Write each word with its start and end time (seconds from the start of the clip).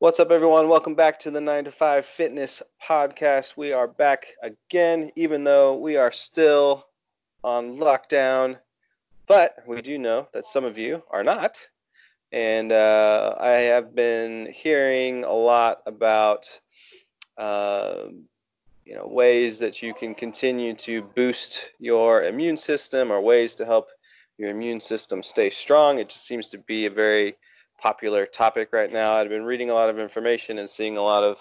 What's 0.00 0.20
up, 0.20 0.30
everyone? 0.30 0.68
Welcome 0.68 0.94
back 0.94 1.18
to 1.18 1.30
the 1.32 1.40
9 1.40 1.64
to 1.64 1.72
5 1.72 2.06
Fitness 2.06 2.62
Podcast. 2.80 3.56
We 3.56 3.72
are 3.72 3.88
back 3.88 4.28
again, 4.44 5.10
even 5.16 5.42
though 5.42 5.74
we 5.74 5.96
are 5.96 6.12
still 6.12 6.86
on 7.42 7.78
lockdown. 7.78 8.60
But 9.26 9.56
we 9.66 9.82
do 9.82 9.98
know 9.98 10.28
that 10.32 10.46
some 10.46 10.64
of 10.64 10.78
you 10.78 11.02
are 11.10 11.24
not. 11.24 11.58
And 12.30 12.70
uh, 12.70 13.34
I 13.40 13.48
have 13.48 13.96
been 13.96 14.52
hearing 14.52 15.24
a 15.24 15.32
lot 15.32 15.78
about 15.84 16.46
uh, 17.36 18.04
you 18.84 18.94
know, 18.94 19.08
ways 19.08 19.58
that 19.58 19.82
you 19.82 19.94
can 19.94 20.14
continue 20.14 20.74
to 20.74 21.02
boost 21.02 21.72
your 21.80 22.22
immune 22.22 22.56
system 22.56 23.10
or 23.10 23.20
ways 23.20 23.56
to 23.56 23.66
help 23.66 23.88
your 24.36 24.50
immune 24.50 24.78
system 24.78 25.24
stay 25.24 25.50
strong. 25.50 25.98
It 25.98 26.10
just 26.10 26.24
seems 26.24 26.50
to 26.50 26.58
be 26.58 26.86
a 26.86 26.90
very 26.90 27.36
popular 27.78 28.26
topic 28.26 28.70
right 28.72 28.92
now. 28.92 29.14
I've 29.14 29.28
been 29.28 29.44
reading 29.44 29.70
a 29.70 29.74
lot 29.74 29.88
of 29.88 29.98
information 29.98 30.58
and 30.58 30.68
seeing 30.68 30.96
a 30.96 31.02
lot 31.02 31.24
of 31.24 31.38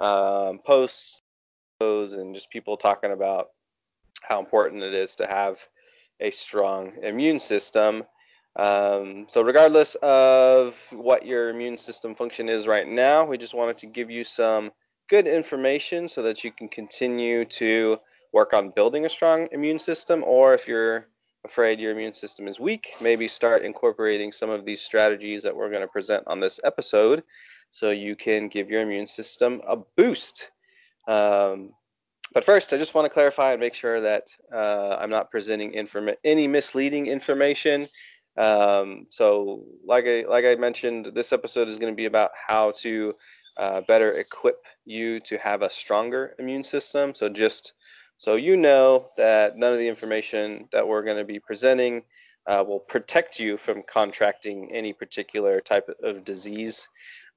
um, 0.00 0.58
posts 0.58 1.20
and 1.80 2.34
just 2.34 2.50
people 2.50 2.76
talking 2.76 3.12
about 3.12 3.48
how 4.22 4.38
important 4.38 4.82
it 4.82 4.92
is 4.92 5.16
to 5.16 5.26
have 5.26 5.58
a 6.20 6.30
strong 6.30 6.92
immune 7.02 7.38
system. 7.38 8.02
Um, 8.56 9.26
so, 9.28 9.42
regardless 9.42 9.94
of 10.02 10.78
what 10.92 11.24
your 11.24 11.50
immune 11.50 11.78
system 11.78 12.14
function 12.14 12.48
is 12.48 12.66
right 12.66 12.86
now, 12.86 13.24
we 13.24 13.38
just 13.38 13.54
wanted 13.54 13.76
to 13.78 13.86
give 13.86 14.10
you 14.10 14.24
some 14.24 14.70
good 15.08 15.26
information 15.26 16.06
so 16.06 16.22
that 16.22 16.44
you 16.44 16.52
can 16.52 16.68
continue 16.68 17.44
to 17.44 17.98
work 18.32 18.52
on 18.52 18.70
building 18.70 19.06
a 19.06 19.08
strong 19.08 19.48
immune 19.52 19.78
system. 19.78 20.22
Or 20.26 20.52
if 20.52 20.68
you're 20.68 21.06
afraid 21.44 21.80
your 21.80 21.92
immune 21.92 22.14
system 22.14 22.46
is 22.46 22.60
weak, 22.60 22.88
maybe 23.00 23.26
start 23.26 23.62
incorporating 23.62 24.32
some 24.32 24.50
of 24.50 24.64
these 24.64 24.82
strategies 24.82 25.42
that 25.42 25.54
we're 25.54 25.70
going 25.70 25.80
to 25.80 25.88
present 25.88 26.22
on 26.26 26.40
this 26.40 26.60
episode 26.64 27.22
so 27.70 27.90
you 27.90 28.16
can 28.16 28.48
give 28.48 28.70
your 28.70 28.82
immune 28.82 29.06
system 29.06 29.60
a 29.66 29.76
boost. 29.96 30.50
Um, 31.08 31.70
but 32.32 32.44
first, 32.44 32.72
I 32.72 32.76
just 32.76 32.94
want 32.94 33.06
to 33.06 33.10
clarify 33.10 33.52
and 33.52 33.60
make 33.60 33.74
sure 33.74 34.00
that 34.00 34.28
uh, 34.52 34.96
I'm 35.00 35.10
not 35.10 35.30
presenting 35.30 35.74
any 36.24 36.46
misleading 36.46 37.06
information. 37.06 37.88
Um, 38.36 39.06
so, 39.10 39.64
like 39.84 40.04
I 40.06 40.24
like 40.28 40.44
I 40.44 40.54
mentioned, 40.54 41.10
this 41.14 41.32
episode 41.32 41.68
is 41.68 41.76
going 41.76 41.92
to 41.92 41.96
be 41.96 42.04
about 42.06 42.30
how 42.34 42.72
to 42.78 43.12
uh, 43.56 43.80
better 43.88 44.12
equip 44.18 44.64
you 44.84 45.18
to 45.20 45.36
have 45.38 45.62
a 45.62 45.70
stronger 45.70 46.36
immune 46.38 46.62
system. 46.62 47.14
So, 47.14 47.28
just 47.28 47.72
so 48.20 48.36
you 48.36 48.54
know 48.54 49.06
that 49.16 49.56
none 49.56 49.72
of 49.72 49.78
the 49.78 49.88
information 49.88 50.68
that 50.72 50.86
we're 50.86 51.02
going 51.02 51.16
to 51.16 51.24
be 51.24 51.40
presenting 51.40 52.02
uh, 52.46 52.62
will 52.62 52.78
protect 52.78 53.40
you 53.40 53.56
from 53.56 53.82
contracting 53.84 54.70
any 54.70 54.92
particular 54.92 55.58
type 55.58 55.88
of 56.02 56.22
disease. 56.22 56.86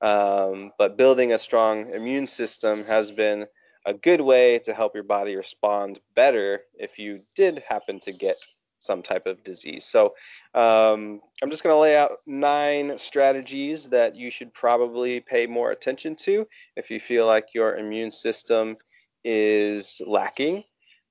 Um, 0.02 0.74
but 0.78 0.98
building 0.98 1.32
a 1.32 1.40
strong 1.40 1.90
immune 1.92 2.28
system 2.28 2.84
has 2.84 3.14
been 3.14 3.46
a 3.86 3.94
good 3.94 4.20
way 4.20 4.60
to 4.60 4.74
help 4.74 4.94
your 4.94 5.06
body 5.06 5.38
respond 5.38 6.02
better 6.16 6.64
if 6.78 7.00
you 7.00 7.18
did 7.34 7.60
happen 7.60 7.98
to 8.02 8.12
get 8.12 8.46
some 8.80 9.02
type 9.02 9.26
of 9.26 9.42
disease. 9.42 9.86
So 9.86 10.08
um, 10.54 11.22
I'm 11.42 11.50
just 11.50 11.64
going 11.64 11.74
to 11.74 11.80
lay 11.80 11.96
out 11.96 12.12
nine 12.28 12.98
strategies 12.98 13.88
that 13.88 14.18
you 14.18 14.30
should 14.30 14.54
probably 14.54 15.22
pay 15.22 15.48
more 15.48 15.72
attention 15.72 16.18
to 16.18 16.46
if 16.76 16.92
you 16.92 17.00
feel 17.00 17.26
like 17.26 17.54
your 17.54 17.78
immune 17.78 18.12
system 18.12 18.76
is 19.24 20.02
lacking. 20.06 20.66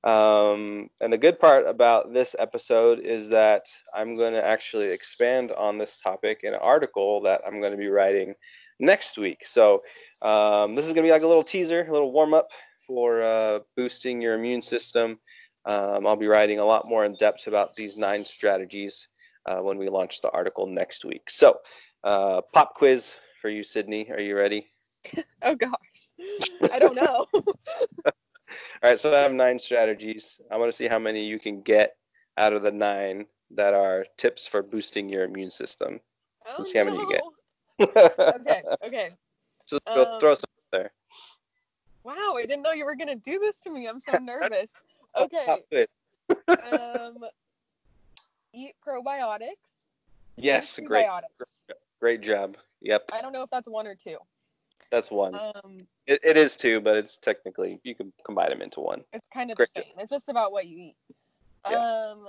Um, 0.04 0.90
and 1.00 1.12
the 1.12 1.18
good 1.18 1.38
part 1.38 1.66
about 1.66 2.12
this 2.12 2.34
episode 2.38 3.00
is 3.00 3.28
that 3.28 3.62
I'm 3.94 4.16
going 4.16 4.32
to 4.32 4.44
actually 4.44 4.88
expand 4.88 5.52
on 5.52 5.78
this 5.78 6.00
topic 6.00 6.40
in 6.42 6.54
an 6.54 6.60
article 6.60 7.20
that 7.22 7.40
I'm 7.46 7.60
going 7.60 7.72
to 7.72 7.78
be 7.78 7.88
writing 7.88 8.34
next 8.80 9.16
week. 9.16 9.46
So 9.46 9.82
um, 10.22 10.74
this 10.74 10.86
is 10.86 10.92
going 10.92 11.04
to 11.04 11.08
be 11.08 11.12
like 11.12 11.22
a 11.22 11.26
little 11.26 11.44
teaser, 11.44 11.86
a 11.86 11.92
little 11.92 12.12
warm 12.12 12.34
up 12.34 12.48
for 12.84 13.22
uh, 13.22 13.60
boosting 13.76 14.20
your 14.20 14.34
immune 14.34 14.62
system. 14.62 15.20
Um, 15.66 16.06
I'll 16.06 16.16
be 16.16 16.26
writing 16.26 16.58
a 16.58 16.64
lot 16.64 16.86
more 16.86 17.04
in 17.04 17.14
depth 17.14 17.46
about 17.46 17.76
these 17.76 17.96
nine 17.96 18.24
strategies 18.24 19.06
uh, 19.46 19.58
when 19.58 19.78
we 19.78 19.88
launch 19.88 20.20
the 20.20 20.30
article 20.30 20.66
next 20.66 21.04
week. 21.04 21.30
So, 21.30 21.58
uh, 22.02 22.40
pop 22.52 22.74
quiz 22.74 23.20
for 23.40 23.48
you, 23.48 23.62
Sydney. 23.62 24.10
Are 24.10 24.20
you 24.20 24.36
ready? 24.36 24.66
oh 25.42 25.54
gosh, 25.54 25.72
I 26.72 26.78
don't 26.78 26.96
know. 26.96 27.26
All 28.82 28.90
right, 28.90 28.98
so 28.98 29.14
I 29.14 29.20
have 29.20 29.32
nine 29.32 29.60
strategies. 29.60 30.40
I 30.50 30.56
want 30.56 30.68
to 30.68 30.76
see 30.76 30.88
how 30.88 30.98
many 30.98 31.24
you 31.24 31.38
can 31.38 31.62
get 31.62 31.94
out 32.36 32.52
of 32.52 32.64
the 32.64 32.72
nine 32.72 33.26
that 33.52 33.74
are 33.74 34.04
tips 34.16 34.44
for 34.44 34.60
boosting 34.60 35.08
your 35.08 35.22
immune 35.22 35.50
system. 35.50 36.00
Oh, 36.46 36.54
Let's 36.58 36.72
see 36.72 36.78
how 36.78 36.84
many 36.86 36.98
you 36.98 37.08
get. 37.08 37.22
okay, 38.40 38.62
okay. 38.84 39.10
So 39.64 39.78
um, 39.86 40.18
throw 40.18 40.34
some 40.34 40.44
there. 40.72 40.90
Wow, 42.02 42.34
I 42.36 42.42
didn't 42.42 42.62
know 42.62 42.72
you 42.72 42.84
were 42.84 42.96
gonna 42.96 43.14
do 43.14 43.38
this 43.38 43.60
to 43.60 43.70
me. 43.70 43.86
I'm 43.86 44.00
so 44.00 44.12
nervous. 44.20 44.72
Okay. 45.16 45.86
um, 46.48 47.18
eat 48.52 48.74
probiotics. 48.84 49.50
Yes, 50.36 50.80
great. 50.84 51.06
Great 52.00 52.22
job. 52.22 52.56
Yep. 52.80 53.10
I 53.12 53.20
don't 53.20 53.32
know 53.32 53.42
if 53.42 53.50
that's 53.50 53.68
one 53.68 53.86
or 53.86 53.94
two. 53.94 54.16
That's 54.92 55.10
one. 55.10 55.34
Um, 55.34 55.78
it, 56.06 56.20
it 56.22 56.36
is 56.36 56.54
two, 56.54 56.78
but 56.78 56.96
it's 56.96 57.16
technically 57.16 57.80
you 57.82 57.94
can 57.94 58.12
combine 58.26 58.50
them 58.50 58.60
into 58.60 58.80
one. 58.80 59.02
It's 59.14 59.26
kind 59.32 59.50
of 59.50 59.56
Great 59.56 59.70
the 59.74 59.80
same. 59.80 59.92
It's 59.98 60.10
just 60.10 60.28
about 60.28 60.52
what 60.52 60.66
you 60.66 60.78
eat. 60.78 60.96
Yeah. 61.68 62.10
Um, 62.10 62.28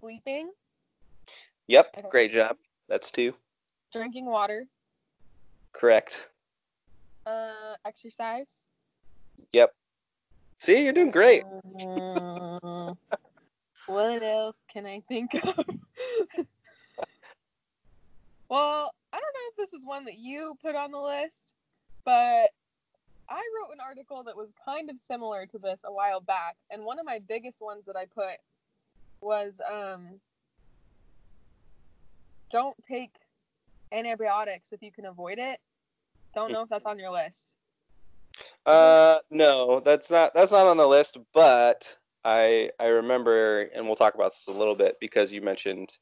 sleeping. 0.00 0.50
Yep. 1.66 2.08
Great 2.10 2.32
job. 2.32 2.56
That's 2.88 3.10
two. 3.10 3.34
Drinking 3.92 4.24
water. 4.24 4.64
Correct. 5.72 6.30
Uh, 7.26 7.74
exercise. 7.86 8.48
Yep. 9.52 9.74
See, 10.56 10.82
you're 10.82 10.94
doing 10.94 11.10
great. 11.10 11.44
Uh, 11.44 12.94
what 13.86 14.22
else 14.22 14.56
can 14.72 14.86
I 14.86 15.02
think 15.06 15.34
of? 15.34 15.54
well, 18.48 18.94
I 19.12 19.20
don't 19.20 19.34
know 19.34 19.48
if 19.50 19.56
this 19.58 19.78
is 19.78 19.84
one 19.84 20.06
that 20.06 20.16
you 20.16 20.56
put 20.62 20.74
on 20.74 20.92
the 20.92 20.98
list, 20.98 21.52
but 22.08 22.48
I 23.28 23.42
wrote 23.54 23.70
an 23.70 23.80
article 23.86 24.22
that 24.22 24.34
was 24.34 24.48
kind 24.64 24.88
of 24.88 24.96
similar 24.98 25.44
to 25.44 25.58
this 25.58 25.80
a 25.84 25.92
while 25.92 26.22
back, 26.22 26.56
and 26.70 26.82
one 26.82 26.98
of 26.98 27.04
my 27.04 27.18
biggest 27.18 27.60
ones 27.60 27.84
that 27.84 27.96
I 27.96 28.06
put 28.06 28.38
was 29.20 29.60
um, 29.70 30.18
don't 32.50 32.74
take 32.88 33.12
antibiotics 33.92 34.72
if 34.72 34.82
you 34.82 34.90
can 34.90 35.04
avoid 35.04 35.38
it. 35.38 35.60
Don't 36.34 36.50
know 36.50 36.62
if 36.62 36.70
that's 36.70 36.86
on 36.86 36.98
your 36.98 37.10
list. 37.10 37.58
Uh, 38.64 39.18
no, 39.30 39.80
that's 39.80 40.10
not 40.10 40.32
that's 40.32 40.52
not 40.52 40.66
on 40.66 40.78
the 40.78 40.88
list. 40.88 41.18
But 41.34 41.94
I 42.24 42.70
I 42.80 42.86
remember, 42.86 43.68
and 43.74 43.84
we'll 43.84 43.96
talk 43.96 44.14
about 44.14 44.32
this 44.32 44.46
a 44.48 44.58
little 44.58 44.74
bit 44.74 44.96
because 44.98 45.30
you 45.30 45.42
mentioned 45.42 45.92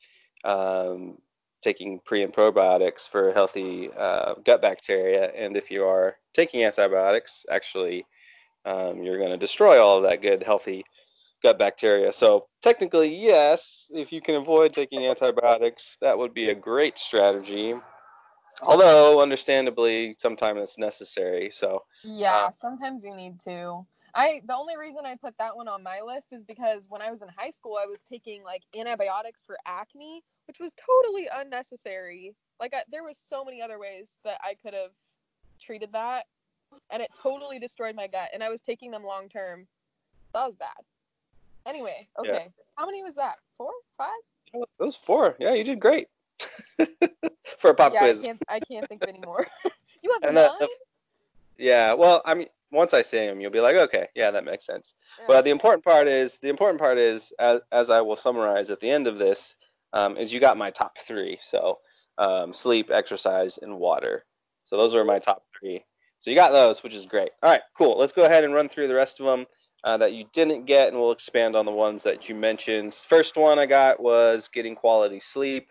um, 0.45 1.19
taking 1.63 2.01
pre 2.05 2.23
and 2.23 2.33
probiotics 2.33 3.09
for 3.09 3.33
healthy 3.33 3.91
uh, 3.99 4.35
gut 4.45 4.63
bacteria. 4.63 5.31
And 5.35 5.57
if 5.57 5.71
you 5.71 5.85
are 5.85 6.17
taking 6.35 6.65
antibiotics, 6.65 7.45
actually, 7.51 8.07
um, 8.65 9.03
you're 9.03 9.19
going 9.19 9.31
to 9.31 9.37
destroy 9.37 9.83
all 9.83 9.99
of 9.99 10.03
that 10.05 10.23
good, 10.23 10.43
healthy 10.43 10.85
gut 11.43 11.59
bacteria. 11.59 12.13
So, 12.13 12.47
technically, 12.63 13.15
yes, 13.15 13.91
if 13.95 14.13
you 14.13 14.21
can 14.21 14.37
avoid 14.37 14.73
taking 14.73 15.07
antibiotics, 15.07 15.99
that 16.01 16.17
would 16.17 16.35
be 16.35 16.51
a 16.51 16.55
great 16.55 16.99
strategy. 16.99 17.75
Although, 18.63 19.21
understandably, 19.21 20.15
sometimes 20.19 20.61
it's 20.63 20.79
necessary. 20.79 21.51
So, 21.53 21.83
yeah, 22.03 22.47
uh, 22.47 22.51
sometimes 22.53 23.05
you 23.05 23.15
need 23.15 23.41
to. 23.41 23.87
I 24.15 24.41
the 24.47 24.57
only 24.57 24.79
reason 24.79 25.05
I 25.05 25.15
put 25.17 25.35
that 25.39 25.55
one 25.55 25.69
on 25.69 25.83
my 25.83 26.01
list 26.01 26.29
is 26.33 26.43
because 26.43 26.87
when 26.89 27.03
I 27.03 27.11
was 27.11 27.21
in 27.21 27.29
high 27.37 27.51
school, 27.51 27.79
I 27.81 27.87
was 27.87 28.01
taking 28.09 28.43
like 28.43 28.63
antibiotics 28.75 29.45
for 29.47 29.59
acne, 29.67 30.23
which 30.47 30.59
was 30.59 30.73
totally 30.77 31.29
unnecessary. 31.35 32.35
Like 32.61 32.75
I, 32.75 32.83
there 32.91 33.05
was 33.05 33.19
so 33.29 33.45
many 33.45 33.61
other 33.61 33.79
ways 33.79 34.09
that 34.25 34.39
I 34.43 34.55
could 34.55 34.75
have 34.75 34.93
treated 35.61 35.91
that, 35.93 36.27
and 36.91 37.03
it 37.03 37.11
totally 37.21 37.59
destroyed 37.59 37.95
my 37.95 38.07
gut. 38.07 38.31
And 38.33 38.43
I 38.43 38.49
was 38.49 38.61
taking 38.61 38.91
them 38.91 39.05
long 39.05 39.29
term. 39.29 39.67
That 40.33 40.47
was 40.47 40.55
bad. 40.57 40.69
Anyway, 41.67 42.09
okay. 42.19 42.31
Yeah. 42.33 42.63
How 42.77 42.87
many 42.87 43.03
was 43.03 43.15
that? 43.17 43.37
Four, 43.59 43.73
five? 43.99 44.11
It 44.55 44.69
was 44.79 44.97
four. 44.97 45.35
Yeah, 45.39 45.55
you 45.55 45.65
did 45.65 45.81
great 45.81 46.07
for 47.59 47.71
a 47.71 47.75
pop 47.75 47.93
yeah, 47.93 48.01
quiz. 48.01 48.23
I 48.23 48.27
can't, 48.27 48.43
I 48.49 48.61
can't 48.61 48.89
think 48.89 49.03
of 49.03 49.09
any 49.09 49.21
more. 49.25 49.47
you 50.03 50.13
have 50.13 50.23
and, 50.23 50.39
uh, 50.39 50.47
nine. 50.47 50.63
Uh, 50.63 50.67
yeah, 51.59 51.93
well, 51.93 52.23
I 52.25 52.35
mean, 52.35 52.49
once 52.71 52.95
I 52.95 53.03
say 53.03 53.27
them, 53.27 53.41
you'll 53.41 53.51
be 53.51 53.61
like, 53.61 53.77
okay, 53.77 54.09
yeah, 54.15 54.31
that 54.31 54.45
makes 54.45 54.67
sense. 54.67 54.95
Yeah. 55.19 55.25
But 55.29 55.45
the 55.45 55.51
important 55.51 55.85
part 55.85 56.07
is 56.07 56.39
the 56.39 56.49
important 56.49 56.79
part 56.79 56.99
is 56.99 57.33
as 57.39 57.61
as 57.73 57.91
I 57.91 58.01
will 58.01 58.17
summarize 58.17 58.71
at 58.71 58.81
the 58.81 58.91
end 58.91 59.07
of 59.07 59.19
this 59.19 59.57
um, 59.93 60.17
is 60.17 60.33
you 60.33 60.41
got 60.41 60.57
my 60.57 60.71
top 60.71 60.99
three. 60.99 61.39
So 61.41 61.79
um, 62.19 62.53
sleep, 62.53 62.91
exercise, 62.91 63.59
and 63.61 63.79
water. 63.79 64.25
So 64.65 64.77
those 64.77 64.95
are 64.95 65.05
my 65.05 65.19
top 65.19 65.45
three. 65.59 65.85
So 66.19 66.31
you 66.31 66.37
got 66.37 66.51
those, 66.51 66.83
which 66.83 66.95
is 66.95 67.07
great. 67.07 67.31
All 67.43 67.51
right, 67.51 67.61
cool. 67.77 67.99
Let's 67.99 68.13
go 68.13 68.25
ahead 68.25 68.45
and 68.45 68.55
run 68.55 68.69
through 68.69 68.89
the 68.89 68.95
rest 68.95 69.21
of 69.21 69.27
them 69.27 69.47
uh, 69.85 69.97
that 69.99 70.13
you 70.13 70.25
didn't 70.33 70.65
get, 70.67 70.89
and 70.89 70.99
we'll 70.99 71.13
expand 71.13 71.55
on 71.55 71.67
the 71.67 71.73
ones 71.73 72.03
that 72.03 72.29
you 72.29 72.35
mentioned. 72.35 72.95
First 72.95 73.37
one 73.37 73.59
I 73.59 73.67
got 73.67 74.01
was 74.01 74.49
getting 74.49 74.75
quality 74.75 75.21
sleep. 75.21 75.69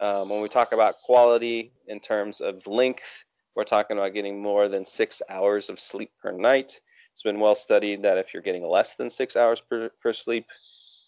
Um, 0.00 0.28
when 0.28 0.40
we 0.40 0.48
talk 0.48 0.72
about 0.72 0.96
quality 1.04 1.72
in 1.86 2.00
terms 2.00 2.40
of 2.40 2.66
length, 2.66 3.24
we're 3.54 3.64
talking 3.64 3.96
about 3.96 4.12
getting 4.12 4.42
more 4.42 4.68
than 4.68 4.84
six 4.84 5.22
hours 5.30 5.70
of 5.70 5.78
sleep 5.78 6.10
per 6.20 6.32
night. 6.32 6.80
It's 7.12 7.22
been 7.22 7.38
well 7.38 7.54
studied 7.54 8.02
that 8.02 8.18
if 8.18 8.34
you're 8.34 8.42
getting 8.42 8.66
less 8.66 8.96
than 8.96 9.08
six 9.08 9.36
hours 9.36 9.60
per, 9.60 9.88
per 10.02 10.12
sleep, 10.12 10.44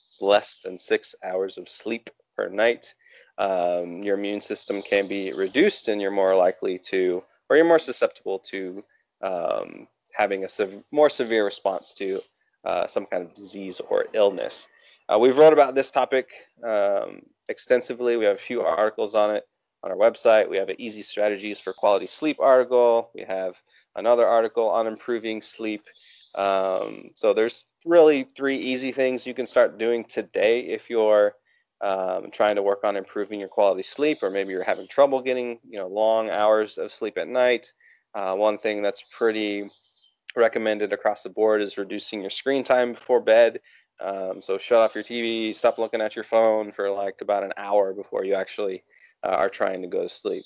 it's 0.09 0.23
less 0.23 0.59
than 0.65 0.79
six 0.79 1.17
hours 1.25 1.59
of 1.59 1.69
sleep 1.69 2.09
per 2.37 2.49
night. 2.49 2.95
Um, 3.39 4.03
your 4.03 4.17
immune 4.17 4.41
system 4.41 4.83
can 4.83 5.09
be 5.09 5.33
reduced, 5.33 5.89
and 5.89 6.01
you're 6.01 6.11
more 6.11 6.35
likely 6.35 6.79
to, 6.91 7.23
or 7.49 7.57
you're 7.57 7.67
more 7.67 7.79
susceptible 7.79 8.39
to 8.41 8.85
um, 9.23 9.89
having 10.13 10.45
a 10.45 10.49
sev- 10.49 10.85
more 10.93 11.11
severe 11.11 11.45
response 11.45 11.93
to 11.95 12.21
uh, 12.65 12.87
some 12.87 13.07
kind 13.07 13.23
of 13.23 13.35
disease 13.35 13.81
or 13.89 14.07
illness. 14.13 14.69
Uh, 15.09 15.19
we've 15.19 15.39
wrote 15.39 15.53
about 15.53 15.75
this 15.75 15.91
topic 15.91 16.31
um, 16.65 17.21
extensively. 17.49 18.17
We 18.17 18.25
have 18.25 18.37
a 18.37 18.39
few 18.39 18.63
articles 18.63 19.15
on 19.15 19.35
it 19.35 19.45
on 19.83 19.91
our 19.91 19.97
website. 19.97 20.49
We 20.49 20.57
have 20.57 20.69
an 20.69 20.81
easy 20.81 21.03
strategies 21.03 21.61
for 21.61 21.73
quality 21.73 22.07
sleep 22.07 22.39
article. 22.41 23.11
We 23.15 23.23
have 23.23 23.61
another 23.95 24.27
article 24.27 24.69
on 24.69 24.87
improving 24.87 25.43
sleep. 25.43 25.83
Um, 26.35 27.11
so 27.15 27.33
there's 27.33 27.67
really 27.85 28.25
three 28.25 28.59
easy 28.59 28.91
things 28.93 29.27
you 29.27 29.35
can 29.35 29.47
start 29.47 29.79
doing 29.79 30.05
today 30.05 30.61
if 30.61 30.91
you're 30.91 31.35
um, 31.81 32.31
trying 32.31 32.57
to 32.57 32.63
work 32.63 32.85
on 32.85 32.97
improving 32.97 33.41
your 33.41 33.49
quality 33.49 33.83
sleep, 33.83 34.19
or 34.23 34.31
maybe 34.31 34.51
you're 34.51 34.63
having 34.63 34.89
trouble 34.89 35.21
getting 35.21 35.59
you 35.69 35.79
know 35.79 35.87
long 35.87 36.31
hours 36.31 36.79
of 36.79 36.93
sleep 36.93 37.19
at 37.19 37.29
night. 37.29 37.73
Uh, 38.15 38.35
one 38.35 38.57
thing 38.57 38.83
that's 38.83 39.05
pretty 39.17 39.69
recommended 40.35 40.93
across 40.93 41.23
the 41.23 41.29
board 41.29 41.61
is 41.61 41.79
reducing 41.79 42.21
your 42.21 42.31
screen 42.31 42.63
time 42.63 42.93
before 42.93 43.21
bed. 43.21 43.61
Um, 44.01 44.43
so 44.43 44.59
shut 44.59 44.79
off 44.79 44.95
your 44.95 45.05
TV, 45.05 45.55
stop 45.55 45.79
looking 45.79 46.03
at 46.03 46.15
your 46.15 46.25
phone 46.25 46.71
for 46.71 46.91
like 46.91 47.17
about 47.23 47.45
an 47.45 47.53
hour 47.57 47.95
before 47.95 48.25
you 48.25 48.35
actually 48.35 48.83
uh, 49.25 49.31
are 49.31 49.49
trying 49.49 49.81
to 49.83 49.89
go 49.89 50.03
to 50.03 50.09
sleep. 50.09 50.45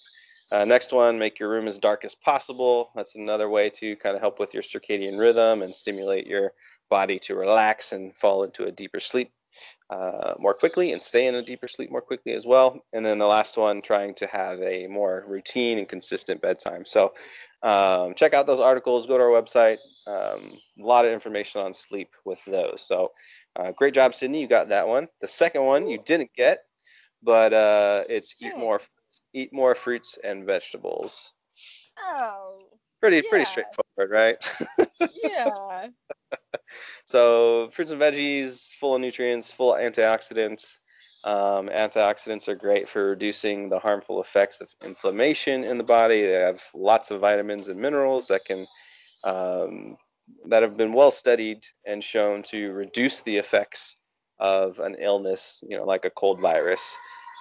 Uh, 0.53 0.65
next 0.65 0.93
one, 0.93 1.19
make 1.19 1.39
your 1.39 1.49
room 1.49 1.69
as 1.69 1.79
dark 1.79 2.05
as 2.05 2.15
possible. 2.15 2.91
That's 2.97 3.15
another 3.15 3.49
way 3.49 3.71
to 3.71 3.95
kind 3.97 4.17
of 4.17 4.21
help 4.21 4.41
with 4.41 4.53
your 4.53 4.65
circadian 4.65 5.19
rhythm 5.19 5.63
and 5.63 5.75
stimulate 5.75 6.27
your 6.27 6.53
body 6.89 7.21
to 7.21 7.37
relax 7.37 7.93
and 7.93 8.15
fall 8.17 8.43
into 8.43 8.65
a 8.65 8.73
deeper 8.73 8.99
sleep 8.99 9.33
uh, 9.91 10.35
more 10.39 10.55
quickly 10.55 10.93
and 10.93 11.03
stay 11.03 11.27
in 11.27 11.35
a 11.35 11.43
deeper 11.43 11.67
sleep 11.67 11.91
more 11.91 12.01
quickly 12.01 12.33
as 12.33 12.47
well. 12.47 12.81
And 12.93 13.05
then 13.05 13.19
the 13.19 13.27
last 13.27 13.57
one, 13.57 13.83
trying 13.83 14.15
to 14.15 14.27
have 14.29 14.61
a 14.63 14.87
more 14.87 15.25
routine 15.27 15.79
and 15.79 15.89
consistent 15.89 16.41
bedtime. 16.41 16.87
So 16.87 17.13
um, 17.63 18.15
check 18.15 18.33
out 18.33 18.47
those 18.47 18.61
articles, 18.61 19.07
go 19.07 19.19
to 19.19 19.25
our 19.25 19.31
website. 19.31 19.79
Um, 20.07 20.59
a 20.81 20.87
lot 20.87 21.05
of 21.05 21.13
information 21.13 21.61
on 21.61 21.75
sleep 21.75 22.11
with 22.25 22.43
those. 22.45 22.83
So 22.87 23.13
uh, 23.57 23.73
great 23.73 23.95
job, 23.95 24.15
Sydney. 24.15 24.41
You 24.41 24.49
got 24.49 24.69
that 24.69 24.87
one. 24.87 25.09
The 25.21 25.29
second 25.29 25.65
one 25.65 25.89
you 25.89 25.99
didn't 26.07 26.31
get, 26.37 26.61
but 27.23 27.53
uh, 27.53 28.05
it's 28.09 28.37
eat 28.41 28.57
more, 28.57 28.81
eat 29.35 29.53
more 29.53 29.75
fruits 29.75 30.19
and 30.23 30.47
vegetables. 30.47 31.33
Oh. 31.99 32.70
Pretty 33.01 33.17
yeah. 33.17 33.31
pretty 33.31 33.45
straightforward, 33.47 34.11
right? 34.11 34.53
yeah. 35.25 35.89
so 37.05 37.69
fruits 37.73 37.91
and 37.91 38.01
veggies, 38.01 38.73
full 38.75 38.95
of 38.95 39.01
nutrients, 39.01 39.51
full 39.51 39.75
of 39.75 39.81
antioxidants. 39.81 40.79
Um, 41.25 41.69
antioxidants 41.69 42.49
are 42.49 42.55
great 42.55 42.89
for 42.89 43.11
reducing 43.11 43.69
the 43.69 43.79
harmful 43.79 44.21
effects 44.21 44.61
of 44.61 44.71
inflammation 44.85 45.65
in 45.65 45.77
the 45.77 45.85
body. 45.85 46.23
They 46.23 46.33
have 46.33 46.63
lots 46.75 47.11
of 47.11 47.21
vitamins 47.21 47.69
and 47.69 47.79
minerals 47.79 48.29
that 48.29 48.45
can 48.45 48.67
um, 49.25 49.97
that 50.47 50.63
have 50.63 50.77
been 50.77 50.93
well 50.93 51.11
studied 51.11 51.65
and 51.87 52.03
shown 52.03 52.43
to 52.45 52.73
reduce 52.73 53.21
the 53.23 53.37
effects 53.37 53.97
of 54.39 54.79
an 54.81 54.97
illness, 54.99 55.63
you 55.69 55.77
know, 55.77 55.85
like 55.85 56.05
a 56.05 56.11
cold 56.11 56.41
virus. 56.41 56.81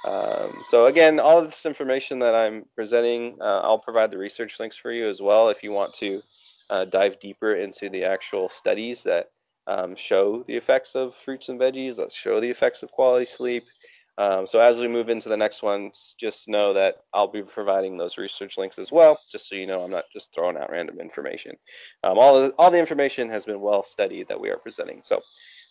Um, 0.05 0.51
so 0.65 0.85
again, 0.85 1.19
all 1.19 1.39
of 1.39 1.45
this 1.45 1.65
information 1.65 2.19
that 2.19 2.35
I'm 2.35 2.65
presenting, 2.75 3.37
uh, 3.41 3.61
I'll 3.63 3.79
provide 3.79 4.11
the 4.11 4.17
research 4.17 4.59
links 4.59 4.77
for 4.77 4.91
you 4.91 5.07
as 5.07 5.21
well 5.21 5.49
if 5.49 5.63
you 5.63 5.71
want 5.71 5.93
to 5.95 6.21
uh, 6.69 6.85
dive 6.85 7.19
deeper 7.19 7.55
into 7.55 7.89
the 7.89 8.03
actual 8.03 8.47
studies 8.47 9.03
that 9.03 9.27
um, 9.67 9.95
show 9.95 10.43
the 10.43 10.55
effects 10.55 10.95
of 10.95 11.13
fruits 11.13 11.49
and 11.49 11.59
veggies, 11.59 11.97
that 11.97 12.11
show 12.11 12.39
the 12.39 12.49
effects 12.49 12.81
of 12.81 12.91
quality 12.91 13.25
sleep. 13.25 13.63
Um, 14.17 14.45
so 14.45 14.59
as 14.59 14.79
we 14.79 14.87
move 14.89 15.09
into 15.09 15.29
the 15.29 15.37
next 15.37 15.63
ones, 15.63 16.13
just 16.19 16.49
know 16.49 16.73
that 16.73 16.97
I'll 17.13 17.31
be 17.31 17.41
providing 17.41 17.97
those 17.97 18.17
research 18.17 18.57
links 18.57 18.77
as 18.77 18.91
well, 18.91 19.17
just 19.31 19.47
so 19.47 19.55
you 19.55 19.65
know 19.65 19.81
I'm 19.81 19.91
not 19.91 20.05
just 20.11 20.33
throwing 20.33 20.57
out 20.57 20.69
random 20.69 20.99
information. 20.99 21.53
Um, 22.03 22.17
all, 22.17 22.41
the, 22.41 22.49
all 22.57 22.69
the 22.69 22.79
information 22.79 23.29
has 23.29 23.45
been 23.45 23.61
well 23.61 23.81
studied 23.81 24.27
that 24.27 24.39
we 24.39 24.49
are 24.49 24.57
presenting. 24.57 25.01
So 25.03 25.21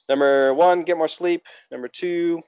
number 0.08 0.54
one, 0.54 0.82
get 0.82 0.96
more 0.96 1.08
sleep. 1.08 1.44
Number 1.70 1.88
two, 1.88 2.42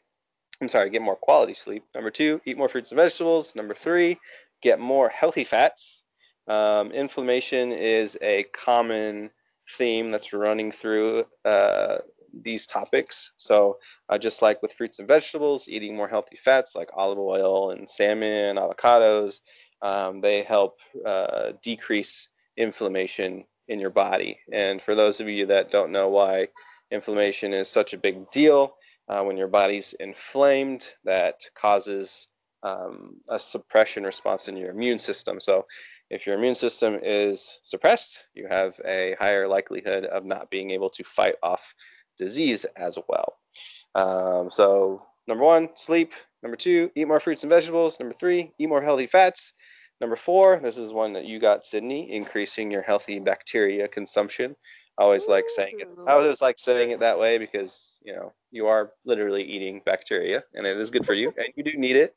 I'm 0.60 0.68
sorry, 0.68 0.90
get 0.90 1.02
more 1.02 1.16
quality 1.16 1.54
sleep. 1.54 1.84
Number 1.94 2.10
two, 2.10 2.40
eat 2.44 2.58
more 2.58 2.68
fruits 2.68 2.90
and 2.90 2.98
vegetables. 2.98 3.56
Number 3.56 3.74
three, 3.74 4.18
get 4.62 4.78
more 4.78 5.08
healthy 5.08 5.44
fats. 5.44 6.04
Um, 6.48 6.92
inflammation 6.92 7.72
is 7.72 8.18
a 8.20 8.44
common 8.52 9.30
theme 9.76 10.10
that's 10.10 10.32
running 10.32 10.70
through 10.70 11.24
uh, 11.44 11.98
these 12.42 12.66
topics. 12.66 13.32
So, 13.36 13.78
uh, 14.08 14.18
just 14.18 14.42
like 14.42 14.60
with 14.60 14.72
fruits 14.72 14.98
and 14.98 15.08
vegetables, 15.08 15.68
eating 15.68 15.96
more 15.96 16.08
healthy 16.08 16.36
fats 16.36 16.74
like 16.74 16.90
olive 16.94 17.18
oil 17.18 17.70
and 17.70 17.88
salmon, 17.88 18.56
avocados, 18.56 19.40
um, 19.82 20.20
they 20.20 20.42
help 20.42 20.78
uh, 21.06 21.52
decrease 21.62 22.28
inflammation 22.56 23.44
in 23.68 23.80
your 23.80 23.90
body. 23.90 24.38
And 24.52 24.82
for 24.82 24.94
those 24.94 25.20
of 25.20 25.28
you 25.28 25.46
that 25.46 25.70
don't 25.70 25.92
know 25.92 26.08
why 26.08 26.48
inflammation 26.90 27.54
is 27.54 27.68
such 27.68 27.94
a 27.94 27.98
big 27.98 28.30
deal, 28.30 28.74
uh, 29.10 29.22
when 29.22 29.36
your 29.36 29.48
body's 29.48 29.92
inflamed, 29.98 30.86
that 31.04 31.40
causes 31.54 32.28
um, 32.62 33.16
a 33.28 33.38
suppression 33.38 34.04
response 34.04 34.46
in 34.48 34.56
your 34.56 34.70
immune 34.70 34.98
system. 34.98 35.40
So, 35.40 35.66
if 36.10 36.26
your 36.26 36.36
immune 36.36 36.54
system 36.54 36.98
is 37.02 37.58
suppressed, 37.64 38.28
you 38.34 38.46
have 38.48 38.78
a 38.86 39.16
higher 39.18 39.48
likelihood 39.48 40.04
of 40.04 40.24
not 40.24 40.50
being 40.50 40.70
able 40.70 40.90
to 40.90 41.02
fight 41.02 41.34
off 41.42 41.74
disease 42.18 42.64
as 42.76 42.98
well. 43.08 43.38
Um, 43.94 44.48
so, 44.48 45.02
number 45.26 45.44
one, 45.44 45.70
sleep. 45.74 46.12
Number 46.42 46.56
two, 46.56 46.90
eat 46.94 47.08
more 47.08 47.20
fruits 47.20 47.42
and 47.42 47.50
vegetables. 47.50 47.98
Number 47.98 48.14
three, 48.14 48.52
eat 48.58 48.68
more 48.68 48.82
healthy 48.82 49.06
fats. 49.06 49.52
Number 50.00 50.16
four, 50.16 50.58
this 50.58 50.78
is 50.78 50.92
one 50.94 51.12
that 51.12 51.26
you 51.26 51.38
got, 51.38 51.64
Sydney, 51.64 52.10
increasing 52.10 52.70
your 52.70 52.80
healthy 52.80 53.18
bacteria 53.18 53.86
consumption. 53.86 54.56
I 54.98 55.02
always 55.02 55.28
like 55.28 55.44
saying 55.48 55.80
it. 55.80 55.88
I 56.06 56.12
always 56.12 56.40
like 56.40 56.58
saying 56.58 56.90
it 56.90 57.00
that 57.00 57.18
way 57.18 57.36
because 57.36 57.98
you 58.02 58.14
know 58.14 58.32
you 58.50 58.66
are 58.66 58.92
literally 59.04 59.42
eating 59.42 59.82
bacteria, 59.84 60.42
and 60.54 60.66
it 60.66 60.78
is 60.78 60.88
good 60.88 61.04
for 61.04 61.12
you, 61.12 61.32
and 61.36 61.48
you 61.54 61.62
do 61.62 61.72
need 61.76 61.96
it. 61.96 62.14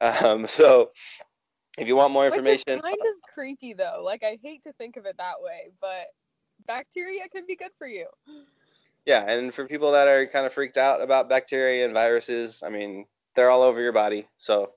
Um, 0.00 0.46
so, 0.48 0.92
if 1.76 1.88
you 1.88 1.96
want 1.96 2.12
more 2.12 2.26
information, 2.26 2.80
kind 2.80 2.94
of 2.94 3.32
creepy 3.32 3.72
though. 3.72 4.02
Like 4.04 4.22
I 4.22 4.38
hate 4.40 4.62
to 4.62 4.72
think 4.74 4.96
of 4.96 5.04
it 5.04 5.16
that 5.18 5.40
way, 5.40 5.70
but 5.80 6.06
bacteria 6.66 7.28
can 7.28 7.46
be 7.46 7.56
good 7.56 7.72
for 7.76 7.88
you. 7.88 8.06
yeah, 9.06 9.28
and 9.28 9.52
for 9.52 9.66
people 9.66 9.90
that 9.90 10.06
are 10.06 10.24
kind 10.26 10.46
of 10.46 10.52
freaked 10.52 10.78
out 10.78 11.02
about 11.02 11.28
bacteria 11.28 11.84
and 11.84 11.94
viruses, 11.94 12.62
I 12.64 12.68
mean, 12.68 13.06
they're 13.34 13.50
all 13.50 13.62
over 13.62 13.80
your 13.80 13.92
body, 13.92 14.28
so 14.38 14.70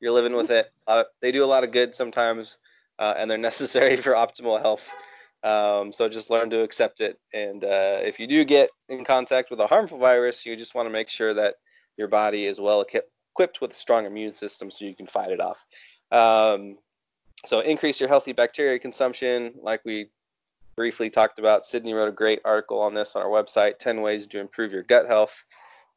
you're 0.00 0.12
living 0.12 0.34
with 0.34 0.50
it. 0.50 0.72
Uh, 0.86 1.04
they 1.20 1.32
do 1.32 1.44
a 1.44 1.46
lot 1.46 1.64
of 1.64 1.72
good 1.72 1.94
sometimes, 1.94 2.58
uh, 2.98 3.14
and 3.16 3.30
they're 3.30 3.38
necessary 3.50 3.96
for 3.96 4.12
optimal 4.12 4.60
health. 4.60 4.92
Um, 5.42 5.92
so 5.92 6.08
just 6.08 6.30
learn 6.30 6.50
to 6.50 6.62
accept 6.62 7.00
it. 7.00 7.18
And 7.32 7.64
uh, 7.64 7.98
if 8.02 8.20
you 8.20 8.26
do 8.26 8.44
get 8.44 8.70
in 8.88 9.04
contact 9.04 9.50
with 9.50 9.60
a 9.60 9.66
harmful 9.66 9.98
virus, 9.98 10.44
you 10.44 10.56
just 10.56 10.74
want 10.74 10.86
to 10.86 10.92
make 10.92 11.08
sure 11.08 11.32
that 11.34 11.54
your 11.96 12.08
body 12.08 12.46
is 12.46 12.60
well 12.60 12.82
equipped 12.82 13.60
with 13.60 13.72
a 13.72 13.74
strong 13.74 14.06
immune 14.06 14.34
system 14.34 14.70
so 14.70 14.84
you 14.84 14.94
can 14.94 15.06
fight 15.06 15.30
it 15.30 15.40
off. 15.40 15.64
Um, 16.12 16.76
so 17.46 17.60
increase 17.60 18.00
your 18.00 18.08
healthy 18.08 18.32
bacteria 18.32 18.78
consumption, 18.78 19.54
like 19.62 19.80
we 19.84 20.10
briefly 20.76 21.08
talked 21.08 21.38
about. 21.38 21.64
Sydney 21.64 21.94
wrote 21.94 22.08
a 22.08 22.12
great 22.12 22.40
article 22.44 22.80
on 22.80 22.94
this 22.94 23.16
on 23.16 23.22
our 23.22 23.28
website 23.28 23.78
10 23.78 24.02
ways 24.02 24.26
to 24.26 24.40
improve 24.40 24.72
your 24.72 24.82
gut 24.82 25.06
health. 25.06 25.44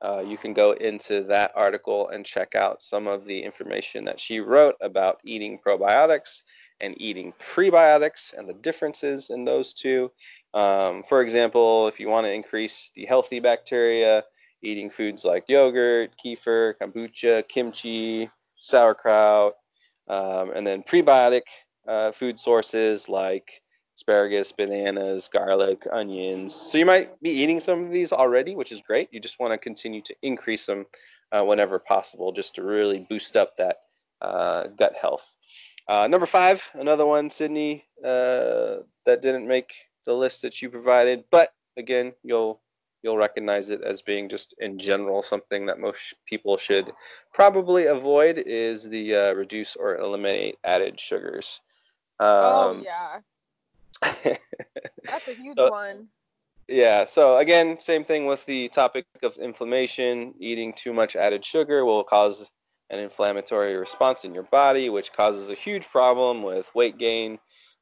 Uh, 0.03 0.19
you 0.19 0.37
can 0.37 0.53
go 0.53 0.73
into 0.73 1.23
that 1.23 1.51
article 1.55 2.09
and 2.09 2.25
check 2.25 2.55
out 2.55 2.83
some 2.83 3.07
of 3.07 3.23
the 3.23 3.41
information 3.41 4.03
that 4.03 4.19
she 4.19 4.41
wrote 4.41 4.75
about 4.81 5.19
eating 5.23 5.57
probiotics 5.65 6.43
and 6.81 6.93
eating 6.99 7.33
prebiotics 7.39 8.37
and 8.37 8.47
the 8.47 8.53
differences 8.55 9.29
in 9.29 9.45
those 9.45 9.73
two. 9.73 10.11
Um, 10.53 11.03
for 11.03 11.21
example, 11.21 11.87
if 11.87 11.99
you 11.99 12.09
want 12.09 12.25
to 12.25 12.31
increase 12.31 12.91
the 12.95 13.05
healthy 13.05 13.39
bacteria, 13.39 14.23
eating 14.61 14.89
foods 14.89 15.23
like 15.23 15.45
yogurt, 15.47 16.11
kefir, 16.23 16.73
kombucha, 16.81 17.47
kimchi, 17.47 18.29
sauerkraut, 18.57 19.53
um, 20.09 20.51
and 20.53 20.67
then 20.67 20.83
prebiotic 20.83 21.43
uh, 21.87 22.11
food 22.11 22.37
sources 22.37 23.07
like 23.07 23.62
asparagus, 23.95 24.51
bananas, 24.51 25.29
garlic, 25.31 25.83
onions. 25.91 26.53
So 26.53 26.77
you 26.77 26.85
might 26.85 27.19
be 27.21 27.29
eating 27.29 27.59
some 27.59 27.85
of 27.85 27.91
these 27.91 28.11
already, 28.11 28.55
which 28.55 28.71
is 28.71 28.81
great. 28.81 29.09
You 29.11 29.19
just 29.19 29.39
want 29.39 29.53
to 29.53 29.57
continue 29.57 30.01
to 30.01 30.15
increase 30.21 30.65
them 30.65 30.85
uh, 31.31 31.43
whenever 31.43 31.79
possible, 31.79 32.31
just 32.31 32.55
to 32.55 32.63
really 32.63 33.05
boost 33.09 33.37
up 33.37 33.55
that 33.57 33.77
uh, 34.21 34.67
gut 34.77 34.93
health. 34.99 35.35
Uh, 35.87 36.07
number 36.07 36.25
five, 36.25 36.69
another 36.75 37.05
one, 37.05 37.29
Sydney, 37.29 37.85
uh, 38.03 38.77
that 39.05 39.21
didn't 39.21 39.47
make 39.47 39.73
the 40.05 40.13
list 40.13 40.41
that 40.41 40.61
you 40.61 40.69
provided, 40.69 41.23
but 41.31 41.53
again, 41.77 42.13
you'll 42.23 42.61
you'll 43.03 43.17
recognize 43.17 43.69
it 43.69 43.81
as 43.83 44.01
being 44.01 44.29
just 44.29 44.55
in 44.59 44.77
general 44.77 45.21
something 45.21 45.65
that 45.65 45.77
most 45.77 46.15
people 46.25 46.55
should 46.55 46.91
probably 47.33 47.87
avoid 47.87 48.37
is 48.37 48.87
the 48.87 49.13
uh, 49.13 49.33
reduce 49.33 49.75
or 49.75 49.97
eliminate 49.97 50.57
added 50.63 50.97
sugars. 50.97 51.59
oh 52.21 52.69
Um, 52.69 52.81
yeah, 52.83 53.19
that's 55.03 55.27
a 55.27 55.33
huge 55.33 55.57
So- 55.57 55.69
one. 55.69 56.07
Yeah. 56.69 57.03
So 57.03 57.37
again, 57.37 57.77
same 57.79 58.05
thing 58.05 58.25
with 58.25 58.45
the 58.45 58.69
topic 58.69 59.05
of 59.21 59.35
inflammation. 59.37 60.33
Eating 60.39 60.73
too 60.73 60.93
much 60.93 61.15
added 61.17 61.43
sugar 61.43 61.83
will 61.83 62.05
cause 62.05 62.49
an 62.89 62.99
inflammatory 62.99 63.75
response 63.75 64.23
in 64.23 64.33
your 64.33 64.43
body, 64.43 64.89
which 64.89 65.11
causes 65.11 65.49
a 65.49 65.55
huge 65.55 65.89
problem 65.89 66.41
with 66.41 66.73
weight 66.73 66.97
gain. 66.97 67.37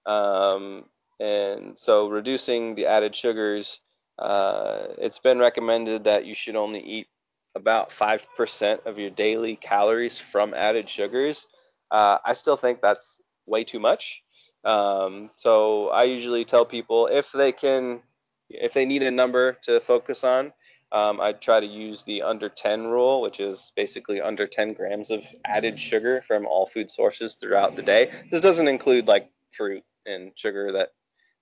Um, 0.07 0.85
and 1.19 1.77
so, 1.77 2.07
reducing 2.07 2.73
the 2.73 2.87
added 2.87 3.13
sugars, 3.13 3.79
uh, 4.17 4.87
it's 4.97 5.19
been 5.19 5.37
recommended 5.37 6.03
that 6.05 6.25
you 6.25 6.33
should 6.33 6.55
only 6.55 6.79
eat 6.81 7.07
about 7.55 7.91
five 7.91 8.25
percent 8.35 8.81
of 8.87 8.97
your 8.97 9.11
daily 9.11 9.57
calories 9.57 10.17
from 10.19 10.55
added 10.55 10.89
sugars. 10.89 11.45
Uh, 11.91 12.17
I 12.25 12.33
still 12.33 12.57
think 12.57 12.81
that's 12.81 13.21
way 13.45 13.63
too 13.63 13.79
much. 13.79 14.23
Um, 14.63 15.31
so 15.35 15.89
I 15.89 16.03
usually 16.03 16.45
tell 16.45 16.65
people 16.65 17.07
if 17.07 17.31
they 17.31 17.51
can 17.51 18.01
if 18.49 18.73
they 18.73 18.85
need 18.85 19.03
a 19.03 19.11
number 19.11 19.53
to 19.63 19.79
focus 19.79 20.23
on, 20.23 20.51
um, 20.91 21.21
I 21.21 21.31
try 21.31 21.59
to 21.59 21.65
use 21.65 22.03
the 22.03 22.21
under 22.21 22.49
10 22.49 22.87
rule, 22.87 23.21
which 23.21 23.39
is 23.39 23.71
basically 23.75 24.19
under 24.19 24.45
10 24.45 24.73
grams 24.73 25.09
of 25.09 25.23
added 25.45 25.79
sugar 25.79 26.21
from 26.27 26.45
all 26.45 26.65
food 26.65 26.89
sources 26.89 27.35
throughout 27.35 27.75
the 27.75 27.81
day. 27.81 28.11
This 28.29 28.41
doesn't 28.41 28.67
include 28.67 29.07
like 29.07 29.29
fruit 29.51 29.83
and 30.05 30.31
sugar 30.35 30.71
that 30.73 30.89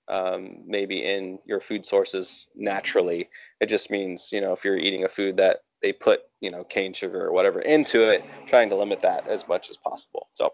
um, 0.07 0.63
maybe 0.65 1.03
in 1.03 1.39
your 1.45 1.59
food 1.59 1.85
sources 1.85 2.47
naturally. 2.55 3.29
It 3.59 3.69
just 3.69 3.89
means, 3.89 4.29
you 4.31 4.41
know, 4.41 4.53
if 4.53 4.63
you're 4.63 4.77
eating 4.77 5.03
a 5.03 5.09
food 5.09 5.38
that 5.38 5.61
they 5.81 5.93
put, 5.93 6.21
you 6.41 6.51
know, 6.51 6.63
cane 6.63 6.93
sugar 6.93 7.25
or 7.25 7.31
whatever 7.31 7.61
into 7.61 8.01
it, 8.01 8.23
trying 8.47 8.69
to 8.69 8.75
limit 8.75 9.01
that 9.01 9.27
as 9.27 9.47
much 9.47 9.69
as 9.69 9.77
possible. 9.77 10.27
So, 10.33 10.49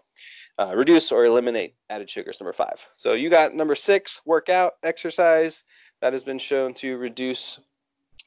uh, 0.58 0.74
reduce 0.74 1.12
or 1.12 1.24
eliminate 1.24 1.74
added 1.90 2.08
sugars, 2.08 2.40
number 2.40 2.52
five. 2.52 2.86
So, 2.94 3.12
you 3.12 3.30
got 3.30 3.54
number 3.54 3.74
six, 3.74 4.20
workout, 4.24 4.74
exercise 4.82 5.64
that 6.00 6.12
has 6.12 6.24
been 6.24 6.38
shown 6.38 6.74
to 6.74 6.96
reduce 6.96 7.60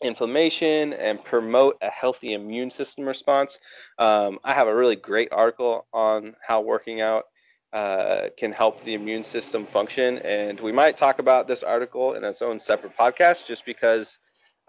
inflammation 0.01 0.93
and 0.93 1.23
promote 1.23 1.77
a 1.81 1.89
healthy 1.89 2.33
immune 2.33 2.69
system 2.69 3.05
response. 3.05 3.59
Um, 3.97 4.39
I 4.43 4.53
have 4.53 4.67
a 4.67 4.75
really 4.75 4.95
great 4.95 5.29
article 5.31 5.87
on 5.93 6.35
how 6.45 6.61
working 6.61 7.01
out 7.01 7.25
uh, 7.73 8.29
can 8.37 8.51
help 8.51 8.81
the 8.83 8.93
immune 8.93 9.23
system 9.23 9.65
function, 9.65 10.19
and 10.19 10.59
we 10.59 10.71
might 10.71 10.97
talk 10.97 11.19
about 11.19 11.47
this 11.47 11.63
article 11.63 12.13
in 12.13 12.23
its 12.23 12.41
own 12.41 12.59
separate 12.59 12.95
podcast 12.97 13.47
just 13.47 13.65
because. 13.65 14.17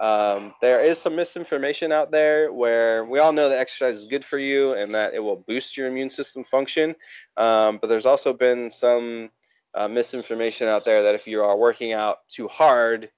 Um, 0.00 0.54
there 0.62 0.80
is 0.83 0.99
some 0.99 1.14
misinformation 1.14 1.92
out 1.92 2.11
there 2.11 2.52
where 2.52 3.04
we 3.04 3.19
all 3.19 3.33
know 3.33 3.49
that 3.49 3.59
exercise 3.61 3.97
is 3.97 4.07
good 4.07 4.25
for 4.25 4.38
you 4.38 4.75
and 4.75 4.95
that 4.95 5.14
it 5.14 5.21
will 5.21 5.45
boost 5.47 5.76
your 5.76 5.88
immune 5.88 6.11
system 6.11 6.42
function. 6.42 6.95
Um, 7.37 7.78
but 7.80 7.88
there's 7.88 8.07
also 8.07 8.33
been 8.33 8.71
some 8.71 9.30
uh, 9.75 9.88
misinformation 9.88 10.69
out 10.69 10.85
there 10.85 11.02
that 11.02 11.14
if 11.14 11.26
you 11.26 11.42
are 11.42 11.57
working 11.57 11.92
out 11.92 12.26
too 12.28 12.49
hard, 12.49 13.11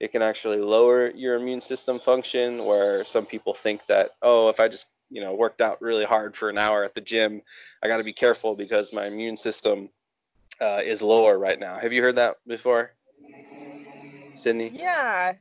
it 0.00 0.12
can 0.12 0.22
actually 0.22 0.58
lower 0.58 1.10
your 1.10 1.34
immune 1.36 1.60
system 1.60 1.98
function. 1.98 2.64
Where 2.64 3.04
some 3.04 3.26
people 3.26 3.52
think 3.52 3.86
that, 3.86 4.10
oh, 4.22 4.48
if 4.48 4.60
I 4.60 4.68
just 4.68 4.86
you 5.10 5.20
know 5.20 5.34
worked 5.34 5.60
out 5.60 5.80
really 5.82 6.04
hard 6.04 6.36
for 6.36 6.48
an 6.50 6.58
hour 6.58 6.84
at 6.84 6.94
the 6.94 7.00
gym, 7.00 7.42
I 7.82 7.88
got 7.88 7.98
to 7.98 8.04
be 8.04 8.12
careful 8.12 8.56
because 8.56 8.92
my 8.92 9.06
immune 9.06 9.36
system 9.36 9.90
uh, 10.60 10.80
is 10.84 11.02
lower 11.02 11.38
right 11.38 11.58
now. 11.58 11.78
Have 11.78 11.92
you 11.92 12.02
heard 12.02 12.16
that 12.16 12.36
before, 12.46 12.92
Sydney? 14.34 14.70
Yeah. 14.74 15.34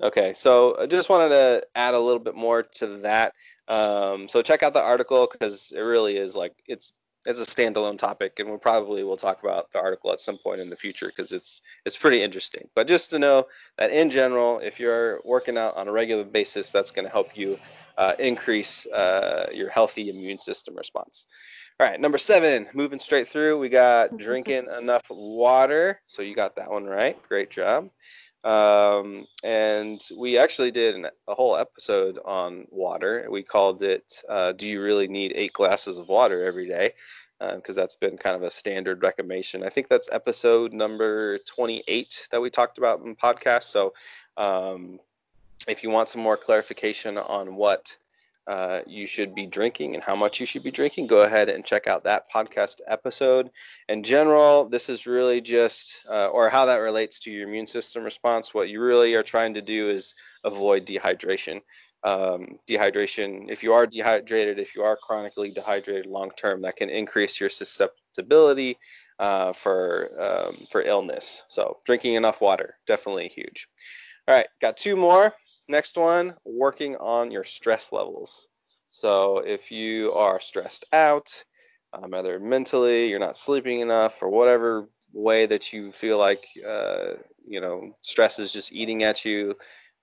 Okay, 0.00 0.32
so 0.32 0.78
I 0.78 0.86
just 0.86 1.08
wanted 1.08 1.30
to 1.30 1.66
add 1.74 1.94
a 1.94 2.00
little 2.00 2.20
bit 2.20 2.36
more 2.36 2.62
to 2.62 2.98
that. 2.98 3.34
Um, 3.66 4.28
so 4.28 4.42
check 4.42 4.62
out 4.62 4.72
the 4.72 4.82
article 4.82 5.28
because 5.30 5.72
it 5.76 5.80
really 5.80 6.16
is 6.16 6.36
like 6.36 6.54
it's 6.66 6.94
it's 7.26 7.40
a 7.40 7.42
standalone 7.42 7.98
topic, 7.98 8.34
and 8.38 8.48
we'll 8.48 8.58
probably 8.58 9.02
will 9.02 9.16
talk 9.16 9.42
about 9.42 9.72
the 9.72 9.78
article 9.78 10.12
at 10.12 10.20
some 10.20 10.38
point 10.38 10.60
in 10.60 10.70
the 10.70 10.76
future 10.76 11.08
because 11.08 11.32
it's 11.32 11.62
it's 11.84 11.98
pretty 11.98 12.22
interesting. 12.22 12.68
But 12.76 12.86
just 12.86 13.10
to 13.10 13.18
know 13.18 13.46
that 13.76 13.90
in 13.90 14.08
general, 14.08 14.60
if 14.60 14.78
you're 14.78 15.20
working 15.24 15.58
out 15.58 15.76
on 15.76 15.88
a 15.88 15.92
regular 15.92 16.24
basis, 16.24 16.70
that's 16.70 16.92
going 16.92 17.04
to 17.04 17.12
help 17.12 17.36
you 17.36 17.58
uh, 17.98 18.12
increase 18.20 18.86
uh, 18.86 19.48
your 19.52 19.68
healthy 19.68 20.10
immune 20.10 20.38
system 20.38 20.76
response. 20.76 21.26
All 21.80 21.86
right, 21.86 22.00
number 22.00 22.18
seven, 22.18 22.66
moving 22.74 22.98
straight 22.98 23.28
through, 23.28 23.58
we 23.58 23.68
got 23.68 24.16
drinking 24.18 24.66
enough 24.80 25.04
water. 25.10 26.00
So 26.06 26.22
you 26.22 26.34
got 26.34 26.56
that 26.56 26.70
one 26.70 26.84
right. 26.84 27.20
Great 27.28 27.50
job. 27.50 27.90
Um, 28.44 29.26
and 29.42 30.00
we 30.16 30.38
actually 30.38 30.70
did 30.70 30.94
an, 30.94 31.06
a 31.26 31.34
whole 31.34 31.56
episode 31.56 32.18
on 32.24 32.66
water. 32.70 33.26
We 33.30 33.42
called 33.42 33.82
it 33.82 34.22
uh, 34.28 34.52
"Do 34.52 34.68
you 34.68 34.80
really 34.82 35.08
need 35.08 35.32
eight 35.34 35.52
glasses 35.52 35.98
of 35.98 36.08
water 36.08 36.44
every 36.44 36.68
day?" 36.68 36.94
Because 37.40 37.76
that's 37.76 37.94
been 37.94 38.16
kind 38.16 38.34
of 38.34 38.42
a 38.42 38.50
standard 38.50 39.02
recommendation. 39.02 39.62
I 39.62 39.68
think 39.68 39.88
that's 39.88 40.08
episode 40.10 40.72
number 40.72 41.38
28 41.38 42.28
that 42.32 42.40
we 42.40 42.50
talked 42.50 42.78
about 42.78 43.00
in 43.00 43.10
the 43.10 43.14
podcast. 43.14 43.64
So, 43.64 43.94
um, 44.36 44.98
if 45.68 45.82
you 45.82 45.90
want 45.90 46.08
some 46.08 46.22
more 46.22 46.36
clarification 46.36 47.16
on 47.16 47.54
what 47.54 47.96
uh, 48.48 48.80
you 48.86 49.06
should 49.06 49.34
be 49.34 49.46
drinking 49.46 49.94
and 49.94 50.02
how 50.02 50.16
much 50.16 50.40
you 50.40 50.46
should 50.46 50.62
be 50.62 50.70
drinking, 50.70 51.06
go 51.06 51.22
ahead 51.22 51.50
and 51.50 51.64
check 51.64 51.86
out 51.86 52.02
that 52.02 52.32
podcast 52.32 52.80
episode. 52.88 53.50
In 53.90 54.02
general, 54.02 54.64
this 54.64 54.88
is 54.88 55.06
really 55.06 55.42
just, 55.42 56.06
uh, 56.08 56.28
or 56.28 56.48
how 56.48 56.64
that 56.64 56.76
relates 56.76 57.20
to 57.20 57.30
your 57.30 57.46
immune 57.46 57.66
system 57.66 58.02
response. 58.02 58.54
What 58.54 58.70
you 58.70 58.80
really 58.80 59.14
are 59.14 59.22
trying 59.22 59.52
to 59.52 59.60
do 59.60 59.90
is 59.90 60.14
avoid 60.44 60.86
dehydration. 60.86 61.60
Um, 62.04 62.58
dehydration, 62.66 63.50
if 63.50 63.62
you 63.62 63.74
are 63.74 63.86
dehydrated, 63.86 64.58
if 64.58 64.74
you 64.74 64.82
are 64.82 64.96
chronically 64.96 65.50
dehydrated 65.50 66.06
long 66.06 66.30
term, 66.30 66.62
that 66.62 66.76
can 66.76 66.88
increase 66.88 67.38
your 67.38 67.50
susceptibility 67.50 68.78
uh, 69.18 69.52
for 69.52 70.08
um, 70.18 70.66
for 70.70 70.82
illness. 70.82 71.42
So 71.48 71.78
drinking 71.84 72.14
enough 72.14 72.40
water 72.40 72.78
definitely 72.86 73.28
huge. 73.28 73.68
All 74.28 74.34
right, 74.34 74.46
got 74.60 74.76
two 74.76 74.96
more. 74.96 75.34
Next 75.68 75.96
one, 75.98 76.34
working 76.44 76.96
on 76.96 77.30
your 77.30 77.44
stress 77.44 77.92
levels. 77.92 78.48
So 78.90 79.38
if 79.38 79.70
you 79.70 80.12
are 80.14 80.40
stressed 80.40 80.86
out, 80.92 81.44
um, 81.92 82.14
either 82.14 82.40
mentally, 82.40 83.08
you're 83.08 83.18
not 83.18 83.36
sleeping 83.36 83.80
enough, 83.80 84.22
or 84.22 84.30
whatever 84.30 84.88
way 85.12 85.46
that 85.46 85.72
you 85.72 85.92
feel 85.92 86.18
like 86.18 86.44
uh, 86.66 87.14
you 87.46 87.60
know 87.60 87.92
stress 88.00 88.38
is 88.38 88.52
just 88.52 88.72
eating 88.72 89.02
at 89.04 89.24
you, 89.24 89.54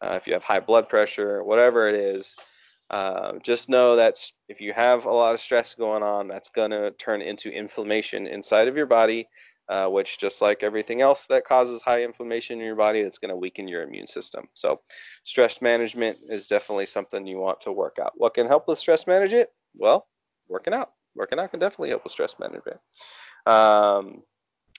uh, 0.04 0.14
if 0.14 0.28
you 0.28 0.34
have 0.34 0.44
high 0.44 0.60
blood 0.60 0.88
pressure, 0.88 1.44
whatever 1.44 1.88
it 1.88 1.96
is, 1.96 2.36
uh, 2.92 3.34
just 3.44 3.68
know 3.70 3.96
that 3.96 4.18
if 4.48 4.62
you 4.62 4.72
have 4.74 5.06
a 5.06 5.12
lot 5.12 5.34
of 5.34 5.40
stress 5.40 5.74
going 5.74 6.04
on, 6.04 6.28
that's 6.28 6.50
going 6.50 6.72
to 6.72 6.92
turn 6.92 7.22
into 7.22 7.50
inflammation 7.50 8.28
inside 8.28 8.68
of 8.68 8.78
your 8.78 8.86
body, 8.86 9.28
uh, 9.70 9.88
which 9.88 10.18
just 10.18 10.42
like 10.42 10.64
everything 10.64 11.02
else 11.02 11.26
that 11.28 11.46
causes 11.46 11.82
high 11.82 12.04
inflammation 12.04 12.60
in 12.60 12.66
your 12.66 12.76
body, 12.76 13.00
it's 13.00 13.18
going 13.18 13.30
to 13.30 13.36
weaken 13.36 13.68
your 13.68 13.84
immune 13.84 14.08
system. 14.08 14.48
So, 14.54 14.82
stress 15.24 15.62
management 15.62 16.18
is 16.30 16.48
definitely 16.48 16.86
something 16.86 17.26
you 17.26 17.38
want 17.38 17.62
to 17.62 17.72
work 17.72 17.98
out. 18.02 18.14
What 18.16 18.34
can 18.34 18.48
help 18.48 18.68
with 18.68 18.80
stress 18.80 19.08
management? 19.08 19.50
Well, 19.76 20.08
working 20.48 20.74
out. 20.74 20.92
Working 21.16 21.40
out 21.40 21.52
can 21.52 21.60
definitely 21.60 21.90
help 21.90 22.04
with 22.04 22.14
stress 22.14 22.36
management. 22.40 22.78
Um, 23.46 24.24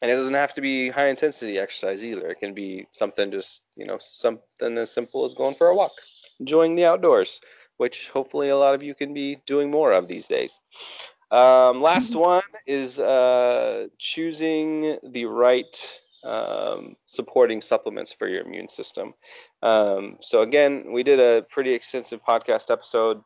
and 0.03 0.11
it 0.11 0.15
doesn't 0.15 0.35
have 0.35 0.53
to 0.55 0.61
be 0.61 0.91
high 0.91 1.09
intensity 1.09 1.59
exercise 1.59 2.05
either. 2.05 2.29
It 2.29 2.39
can 2.39 2.53
be 2.53 2.87
something 2.91 3.31
just, 3.31 3.63
you 3.77 3.87
know, 3.87 3.97
something 3.99 4.77
as 4.77 4.93
simple 4.93 5.25
as 5.25 5.35
going 5.35 5.55
for 5.55 5.69
a 5.69 5.75
walk, 5.75 5.93
enjoying 6.39 6.77
the 6.77 6.85
outdoors, 6.85 7.41
which 7.79 8.11
hopefully 8.11 8.51
a 8.51 8.57
lot 8.57 8.75
of 8.75 8.83
you 8.83 8.95
can 8.95 9.15
be 9.15 9.39
doing 9.47 9.71
more 9.71 9.93
of 9.93 10.09
these 10.09 10.29
days. 10.29 10.61
Um, 11.31 11.83
last 11.83 12.15
one 12.15 12.43
is 12.67 13.01
uh, 13.01 13.89
choosing 13.99 14.99
the 15.03 15.25
right 15.25 15.99
um, 16.25 16.97
supporting 17.07 17.61
supplements 17.61 18.13
for 18.13 18.29
your 18.29 18.43
immune 18.43 18.69
system. 18.69 19.15
Um, 19.63 20.19
so 20.21 20.43
again, 20.43 20.93
we 20.93 21.03
did 21.03 21.21
a 21.21 21.43
pretty 21.51 21.73
extensive 21.73 22.21
podcast 22.25 22.71
episode 22.71 23.23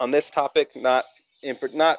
on 0.00 0.10
this 0.10 0.30
topic, 0.30 0.70
not 0.74 1.04
in, 1.42 1.56
not 1.74 1.98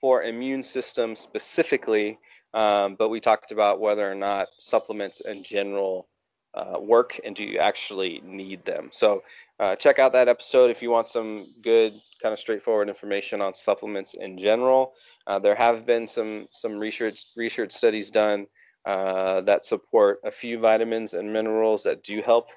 for 0.00 0.22
immune 0.22 0.62
system 0.62 1.14
specifically, 1.14 2.18
um, 2.54 2.96
but 2.98 3.10
we 3.10 3.20
talked 3.20 3.52
about 3.52 3.80
whether 3.80 4.10
or 4.10 4.14
not 4.14 4.48
supplements 4.58 5.20
in 5.20 5.42
general 5.42 6.08
uh, 6.54 6.78
work 6.80 7.20
and 7.24 7.36
do 7.36 7.44
you 7.44 7.58
actually 7.58 8.20
need 8.24 8.64
them. 8.64 8.88
So 8.90 9.22
uh, 9.60 9.76
check 9.76 9.98
out 9.98 10.12
that 10.14 10.28
episode 10.28 10.70
if 10.70 10.82
you 10.82 10.90
want 10.90 11.08
some 11.08 11.46
good 11.62 12.00
kind 12.22 12.32
of 12.32 12.38
straightforward 12.38 12.88
information 12.88 13.40
on 13.40 13.54
supplements 13.54 14.14
in 14.14 14.38
general. 14.38 14.94
Uh, 15.26 15.38
there 15.38 15.54
have 15.54 15.86
been 15.86 16.06
some 16.06 16.46
some 16.50 16.78
research 16.78 17.26
research 17.36 17.72
studies 17.72 18.10
done 18.10 18.46
uh, 18.86 19.40
that 19.42 19.64
support 19.64 20.20
a 20.24 20.30
few 20.30 20.58
vitamins 20.58 21.14
and 21.14 21.32
minerals 21.32 21.82
that 21.82 22.02
do 22.02 22.22
help 22.22 22.48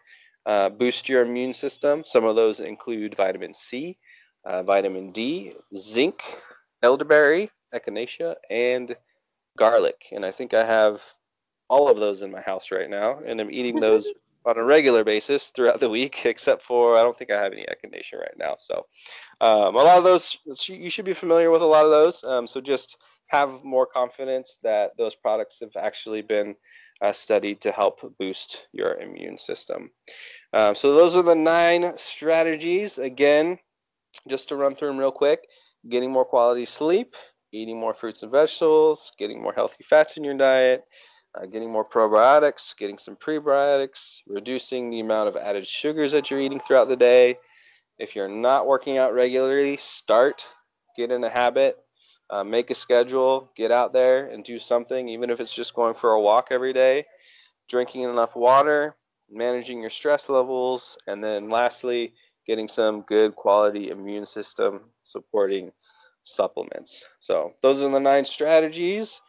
uh, 0.46 0.70
boost 0.70 1.10
your 1.10 1.22
immune 1.22 1.54
system. 1.54 2.04
Some 2.04 2.26
of 2.26 2.36
those 2.36 2.60
include 2.60 3.16
vitamin 3.16 3.54
C, 3.54 3.98
uh, 4.46 4.64
vitamin 4.64 5.12
D, 5.12 5.54
zinc, 5.78 6.24
elderberry, 6.82 7.50
echinacea, 7.74 8.36
and 8.50 8.96
garlic. 9.58 10.06
And 10.12 10.26
I 10.26 10.32
think 10.32 10.54
I 10.54 10.66
have 10.66 11.04
all 11.70 11.90
of 11.90 11.98
those 11.98 12.22
in 12.22 12.32
my 12.32 12.42
house 12.42 12.72
right 12.72 12.90
now, 12.90 13.20
and 13.26 13.40
I'm 13.40 13.52
eating 13.52 13.80
those 13.80 14.12
on 14.46 14.58
a 14.58 14.64
regular 14.64 15.04
basis 15.04 15.52
throughout 15.52 15.80
the 15.80 15.90
week, 15.90 16.26
except 16.26 16.64
for 16.64 16.98
I 16.98 17.04
don't 17.04 17.18
think 17.18 17.32
I 17.32 17.42
have 17.42 17.54
any 17.54 17.66
echinacea 17.66 18.20
right 18.20 18.38
now. 18.38 18.56
So 18.60 18.86
um, 19.42 19.76
a 19.76 19.84
lot 19.84 19.98
of 19.98 20.04
those 20.04 20.38
you 20.68 20.90
should 20.90 21.06
be 21.06 21.14
familiar 21.14 21.50
with 21.50 21.62
a 21.62 21.66
lot 21.66 21.86
of 21.86 21.92
those. 21.92 22.24
Um, 22.24 22.48
so 22.48 22.62
just 22.62 23.04
have 23.28 23.64
more 23.64 23.88
confidence 23.88 24.60
that 24.62 24.92
those 24.98 25.16
products 25.16 25.60
have 25.60 25.76
actually 25.76 26.22
been 26.22 26.56
uh, 27.02 27.12
studied 27.12 27.60
to 27.62 27.72
help 27.72 28.00
boost 28.20 28.68
your 28.74 29.00
immune 29.00 29.38
system. 29.38 29.90
Um, 30.54 30.76
so 30.76 30.94
those 30.94 31.16
are 31.16 31.24
the 31.24 31.36
nine 31.36 31.94
strategies. 31.98 33.00
Again, 33.00 33.58
just 34.28 34.50
to 34.50 34.56
run 34.56 34.76
through 34.76 34.90
them 34.90 35.00
real 35.00 35.12
quick: 35.12 35.48
getting 35.90 36.12
more 36.12 36.26
quality 36.26 36.66
sleep, 36.66 37.16
eating 37.52 37.80
more 37.80 37.94
fruits 37.94 38.22
and 38.24 38.32
vegetables, 38.32 39.12
getting 39.18 39.42
more 39.42 39.54
healthy 39.54 39.84
fats 39.84 40.18
in 40.18 40.24
your 40.24 40.38
diet, 40.38 40.84
uh, 41.36 41.46
getting 41.46 41.72
more 41.72 41.88
probiotics, 41.88 42.76
getting 42.78 42.98
some 42.98 43.16
prebiotics, 43.16 44.20
reducing 44.28 44.90
the 44.90 45.00
amount 45.00 45.30
of 45.30 45.36
added 45.36 45.66
sugars 45.66 46.12
that 46.12 46.30
you're 46.30 46.42
eating 46.42 46.60
throughout 46.60 46.88
the 46.88 46.96
day. 46.96 47.38
If 48.00 48.16
you're 48.16 48.28
not 48.28 48.68
working 48.68 48.98
out 48.98 49.14
regularly, 49.14 49.78
start, 49.78 50.48
get 50.96 51.12
in 51.12 51.24
a 51.24 51.30
habit, 51.30 51.78
uh, 52.30 52.44
make 52.44 52.70
a 52.70 52.76
schedule, 52.76 53.52
get 53.56 53.72
out 53.72 53.94
there 53.94 54.28
and 54.28 54.44
do 54.44 54.58
something, 54.58 55.10
even 55.10 55.30
if 55.30 55.40
it's 55.40 55.54
just 55.54 55.76
going 55.76 55.94
for 55.94 56.12
a 56.12 56.22
walk 56.22 56.48
every 56.52 56.74
day, 56.74 57.06
drinking 57.70 58.04
enough 58.04 58.36
water, 58.36 58.96
managing 59.30 59.82
your 59.82 59.90
stress 59.90 60.30
levels, 60.30 60.98
and 61.08 61.24
then 61.24 61.50
lastly, 61.50 62.14
getting 62.46 62.68
some 62.68 63.02
good 63.02 63.36
quality 63.36 63.90
immune 63.90 64.26
system 64.26 64.82
supporting 65.04 65.72
supplements. 66.24 67.08
So 67.20 67.54
those 67.62 67.82
are 67.82 67.90
the 67.90 68.00
nine 68.00 68.26
strategies. 68.26 69.22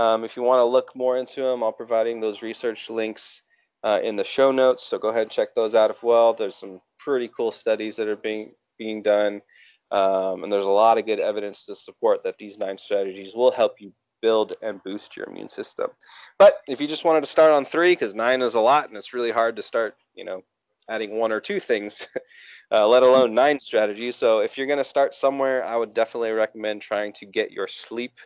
Um, 0.00 0.24
if 0.24 0.34
you 0.34 0.42
want 0.42 0.60
to 0.60 0.64
look 0.64 0.96
more 0.96 1.18
into 1.18 1.42
them, 1.42 1.62
I'll 1.62 1.72
providing 1.72 2.20
those 2.20 2.40
research 2.40 2.88
links 2.88 3.42
uh, 3.84 4.00
in 4.02 4.16
the 4.16 4.24
show 4.24 4.50
notes. 4.50 4.82
So 4.82 4.96
go 4.96 5.08
ahead 5.08 5.22
and 5.22 5.30
check 5.30 5.54
those 5.54 5.74
out 5.74 5.90
as 5.90 5.98
well. 6.02 6.32
There's 6.32 6.56
some 6.56 6.80
pretty 6.98 7.28
cool 7.36 7.52
studies 7.52 7.96
that 7.96 8.08
are 8.08 8.16
being 8.16 8.52
being 8.78 9.02
done, 9.02 9.42
um, 9.90 10.42
and 10.42 10.50
there's 10.50 10.64
a 10.64 10.70
lot 10.70 10.96
of 10.96 11.04
good 11.04 11.20
evidence 11.20 11.66
to 11.66 11.76
support 11.76 12.22
that 12.24 12.38
these 12.38 12.58
nine 12.58 12.78
strategies 12.78 13.34
will 13.34 13.50
help 13.50 13.74
you 13.78 13.92
build 14.22 14.54
and 14.62 14.82
boost 14.84 15.18
your 15.18 15.26
immune 15.26 15.50
system. 15.50 15.90
But 16.38 16.60
if 16.66 16.80
you 16.80 16.86
just 16.86 17.04
wanted 17.04 17.20
to 17.20 17.26
start 17.26 17.52
on 17.52 17.66
three, 17.66 17.92
because 17.92 18.14
nine 18.14 18.40
is 18.40 18.54
a 18.54 18.60
lot, 18.60 18.88
and 18.88 18.96
it's 18.96 19.12
really 19.12 19.30
hard 19.30 19.54
to 19.56 19.62
start, 19.62 19.96
you 20.14 20.24
know, 20.24 20.40
adding 20.88 21.18
one 21.18 21.30
or 21.30 21.40
two 21.40 21.60
things, 21.60 22.08
uh, 22.72 22.88
let 22.88 23.02
alone 23.02 23.34
nine 23.34 23.60
strategies. 23.60 24.16
So 24.16 24.40
if 24.40 24.56
you're 24.56 24.66
going 24.66 24.78
to 24.78 24.84
start 24.84 25.12
somewhere, 25.12 25.62
I 25.62 25.76
would 25.76 25.92
definitely 25.92 26.30
recommend 26.30 26.80
trying 26.80 27.12
to 27.14 27.26
get 27.26 27.50
your 27.50 27.68
sleep, 27.68 28.18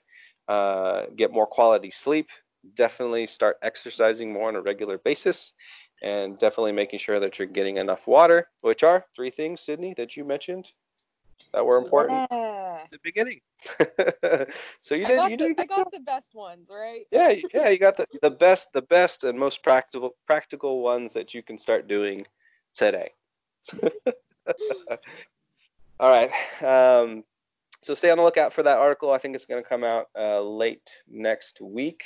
uh, 0.49 1.07
get 1.17 1.33
more 1.33 1.47
quality 1.47 1.91
sleep. 1.91 2.29
Definitely 2.75 3.27
start 3.27 3.57
exercising 3.63 4.33
more 4.33 4.49
on 4.49 4.57
a 4.57 4.63
regular 4.63 4.99
basis, 4.99 5.53
and 6.03 6.39
definitely 6.39 6.73
making 6.73 6.99
sure 6.99 7.21
that 7.21 7.39
you're 7.39 7.49
getting 7.49 7.77
enough 7.77 8.07
water. 8.07 8.49
Which 8.63 8.83
are 8.83 9.05
three 9.15 9.31
things, 9.31 9.61
Sydney, 9.61 9.95
that 9.97 10.17
you 10.17 10.25
mentioned 10.25 10.73
that 11.53 11.65
were 11.65 11.79
important 11.79 12.27
Yeah. 12.31 12.81
at 12.85 12.91
the 12.91 12.99
beginning. 13.03 13.41
so 14.81 14.95
you 14.95 15.07
did. 15.07 15.31
You 15.31 15.37
the, 15.37 15.45
did. 15.45 15.51
a 15.53 15.55
I 15.55 15.55
good 15.55 15.69
job. 15.69 15.85
got 15.85 15.93
the 15.93 16.01
best 16.01 16.35
ones, 16.35 16.69
right? 16.71 17.07
Yeah, 17.11 17.35
yeah, 17.53 17.69
you 17.69 17.79
got 17.79 17.97
the, 17.97 18.07
the 18.23 18.31
best, 18.31 18.73
the 18.73 18.83
best 18.83 19.25
and 19.25 19.39
most 19.39 19.63
practical 19.63 20.17
practical 20.27 20.83
ones 20.83 21.13
that 21.13 21.33
you 21.35 21.43
can 21.43 21.59
start 21.59 21.87
doing 21.89 22.27
today. 22.75 23.11
All 26.01 26.11
right. 26.11 26.31
Um, 26.63 27.25
so 27.85 27.93
stay 27.95 28.11
on 28.11 28.17
the 28.17 28.25
lookout 28.25 28.51
for 28.51 28.63
that 28.63 28.79
article. 28.79 29.13
I 29.13 29.19
think 29.19 29.35
it's 29.35 29.45
going 29.45 29.63
to 29.63 29.69
come 29.69 29.85
out 29.85 30.09
uh, 30.19 30.41
late 30.41 30.91
next 31.07 31.61
week. 31.61 32.03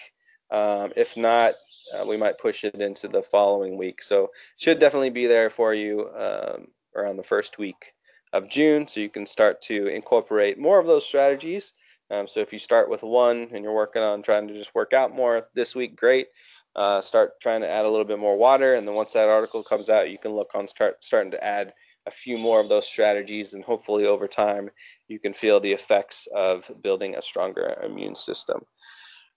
Um, 0.51 0.93
if 0.97 1.17
not, 1.17 1.53
uh, 1.95 2.05
we 2.05 2.17
might 2.17 2.39
push 2.39 2.65
it 2.65 2.75
into 2.75 3.07
the 3.07 3.23
following 3.23 3.79
week. 3.79 4.03
So 4.03 4.31
should 4.57 4.81
definitely 4.81 5.11
be 5.11 5.27
there 5.27 5.51
for 5.51 5.75
you 5.75 6.11
um, 6.17 6.67
around 6.97 7.17
the 7.17 7.23
first 7.23 7.59
week 7.59 7.95
of 8.33 8.49
June, 8.49 8.89
so 8.89 8.99
you 8.99 9.09
can 9.09 9.25
start 9.25 9.61
to 9.63 9.87
incorporate 9.87 10.59
more 10.59 10.81
of 10.81 10.87
those 10.87 11.07
strategies. 11.07 11.75
Um, 12.11 12.27
so 12.27 12.41
if 12.41 12.53
you 12.53 12.59
start 12.59 12.91
with 12.91 13.05
one 13.05 13.49
and 13.53 13.63
you're 13.63 13.73
working 13.73 14.03
on 14.03 14.23
trying 14.23 14.49
to 14.49 14.55
just 14.55 14.75
work 14.75 14.93
out 14.93 15.15
more 15.15 15.47
this 15.55 15.77
week, 15.77 15.95
great. 15.95 16.27
Uh, 16.75 17.01
start 17.01 17.41
trying 17.41 17.61
to 17.61 17.69
add 17.69 17.85
a 17.85 17.89
little 17.89 18.05
bit 18.05 18.19
more 18.19 18.37
water, 18.37 18.75
and 18.75 18.87
then 18.87 18.95
once 18.95 19.13
that 19.13 19.29
article 19.29 19.63
comes 19.63 19.89
out, 19.89 20.11
you 20.11 20.19
can 20.19 20.33
look 20.33 20.51
on 20.55 20.67
start 20.67 21.03
starting 21.05 21.31
to 21.31 21.45
add 21.45 21.73
a 22.07 22.11
few 22.11 22.39
more 22.39 22.61
of 22.61 22.69
those 22.69 22.87
strategies, 22.87 23.55
and 23.55 23.65
hopefully 23.65 24.07
over 24.07 24.27
time, 24.27 24.71
you 25.09 25.19
can 25.19 25.33
feel 25.33 25.61
the 25.61 25.73
effects 25.73 26.27
of 26.35 26.71
building 26.83 27.17
a 27.17 27.23
stronger 27.23 27.79
immune 27.85 28.17
system. 28.17 28.61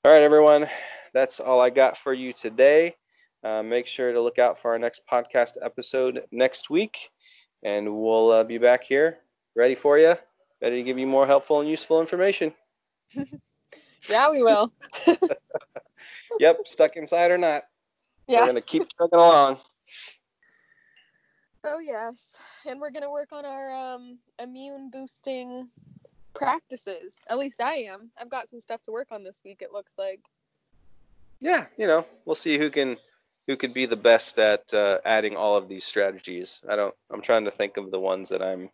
All 0.05 0.11
right, 0.11 0.23
everyone, 0.23 0.67
that's 1.13 1.39
all 1.39 1.59
I 1.59 1.69
got 1.69 1.97
for 1.97 2.13
you 2.13 2.31
today. 2.33 2.95
Uh, 3.43 3.63
make 3.63 3.87
sure 3.87 4.13
to 4.13 4.21
look 4.21 4.39
out 4.39 4.57
for 4.57 4.71
our 4.71 4.79
next 4.79 5.01
podcast 5.11 5.53
episode 5.61 6.23
next 6.31 6.69
week, 6.69 7.09
and 7.63 7.87
we'll 8.01 8.31
uh, 8.31 8.43
be 8.43 8.57
back 8.57 8.83
here 8.83 9.19
ready 9.55 9.75
for 9.75 9.97
you, 9.97 10.15
ready 10.61 10.77
to 10.77 10.83
give 10.83 10.97
you 10.97 11.07
more 11.07 11.27
helpful 11.27 11.59
and 11.59 11.69
useful 11.69 11.99
information. 11.99 12.53
Yeah, 14.09 14.31
we 14.31 14.41
will. 14.41 14.71
Yep, 16.39 16.61
stuck 16.65 16.95
inside 16.95 17.29
or 17.29 17.37
not, 17.37 17.63
Yeah. 18.27 18.41
we're 18.41 18.47
gonna 18.47 18.61
keep 18.61 18.87
trucking 18.97 19.19
along. 19.19 19.59
Oh 21.63 21.79
yes, 21.79 22.35
and 22.65 22.79
we're 22.79 22.89
gonna 22.89 23.11
work 23.11 23.31
on 23.31 23.45
our 23.45 23.71
um, 23.71 24.17
immune 24.39 24.89
boosting 24.89 25.69
practices. 26.33 27.17
At 27.29 27.37
least 27.37 27.61
I 27.61 27.75
am. 27.75 28.09
I've 28.19 28.29
got 28.31 28.49
some 28.49 28.59
stuff 28.59 28.81
to 28.83 28.91
work 28.91 29.09
on 29.11 29.23
this 29.23 29.41
week. 29.45 29.61
It 29.61 29.71
looks 29.71 29.91
like. 29.97 30.21
Yeah, 31.39 31.67
you 31.77 31.85
know, 31.85 32.05
we'll 32.25 32.35
see 32.35 32.57
who 32.57 32.71
can 32.71 32.97
who 33.47 33.55
could 33.55 33.73
be 33.73 33.85
the 33.85 33.95
best 33.95 34.39
at 34.39 34.73
uh, 34.73 34.99
adding 35.05 35.35
all 35.35 35.55
of 35.55 35.69
these 35.69 35.83
strategies. 35.83 36.63
I 36.67 36.75
don't. 36.75 36.95
I'm 37.11 37.21
trying 37.21 37.45
to 37.45 37.51
think 37.51 37.77
of 37.77 37.91
the 37.91 37.99
ones 37.99 38.29
that 38.29 38.41
I'm 38.41 38.69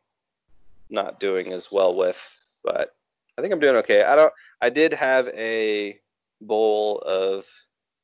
not 0.90 1.20
doing 1.20 1.52
as 1.52 1.70
well 1.72 1.94
with, 1.96 2.38
but 2.64 2.96
I 3.38 3.42
think 3.42 3.54
I'm 3.54 3.60
doing 3.60 3.76
okay. 3.78 4.04
I 4.04 4.16
don't. 4.16 4.34
I 4.62 4.70
did 4.70 4.94
have 4.94 5.28
a 5.30 6.00
bowl 6.40 7.00
of 7.00 7.46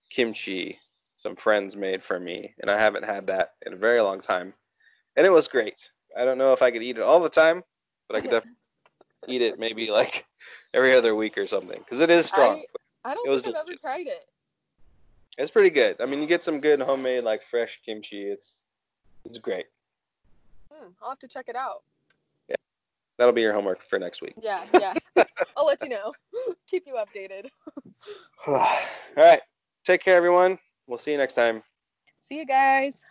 kimchi 0.09 0.79
some 1.15 1.35
friends 1.37 1.77
made 1.77 2.03
for 2.03 2.19
me, 2.19 2.53
and 2.59 2.69
I 2.69 2.77
haven't 2.77 3.05
had 3.05 3.27
that 3.27 3.53
in 3.65 3.71
a 3.71 3.77
very 3.77 4.01
long 4.01 4.19
time, 4.19 4.53
and 5.15 5.25
it 5.25 5.31
was 5.31 5.47
great. 5.47 5.91
I 6.17 6.25
don't 6.25 6.37
know 6.37 6.53
if 6.53 6.61
I 6.61 6.71
could 6.71 6.83
eat 6.83 6.97
it 6.97 7.03
all 7.03 7.19
the 7.19 7.29
time, 7.29 7.63
but 8.07 8.17
I 8.17 8.21
could 8.21 8.31
definitely 8.31 8.57
eat 9.27 9.41
it 9.41 9.59
maybe 9.59 9.89
like 9.89 10.25
every 10.73 10.93
other 10.93 11.15
week 11.15 11.37
or 11.37 11.47
something 11.47 11.77
because 11.77 11.99
it 11.99 12.11
is 12.11 12.25
strong. 12.25 12.63
I, 13.05 13.11
I 13.11 13.13
don't 13.13 13.41
think 13.41 13.55
I've 13.55 13.67
ever 13.67 13.77
tried 13.81 14.07
it. 14.07 14.25
It's 15.37 15.51
pretty 15.51 15.71
good. 15.71 15.99
I 15.99 16.05
mean, 16.05 16.21
you 16.21 16.27
get 16.27 16.43
some 16.43 16.59
good 16.59 16.79
homemade 16.79 17.23
like 17.23 17.41
fresh 17.41 17.81
kimchi. 17.83 18.23
It's 18.23 18.65
it's 19.25 19.39
great. 19.39 19.65
Hmm, 20.71 20.89
I'll 21.01 21.09
have 21.09 21.19
to 21.19 21.27
check 21.27 21.45
it 21.47 21.55
out. 21.55 21.83
Yeah, 22.49 22.55
That'll 23.17 23.33
be 23.33 23.41
your 23.41 23.53
homework 23.53 23.81
for 23.81 23.97
next 23.97 24.21
week. 24.21 24.35
Yeah, 24.41 24.63
yeah. 24.73 24.93
I'll 25.57 25.65
let 25.65 25.81
you 25.81 25.89
know. 25.89 26.13
Keep 26.69 26.85
you 26.87 26.95
updated. 26.95 27.49
All 28.47 28.77
right. 29.15 29.41
Take 29.85 30.01
care, 30.01 30.15
everyone. 30.15 30.59
We'll 30.87 30.97
see 30.97 31.11
you 31.11 31.17
next 31.17 31.33
time. 31.33 31.63
See 32.27 32.37
you 32.37 32.45
guys. 32.45 33.03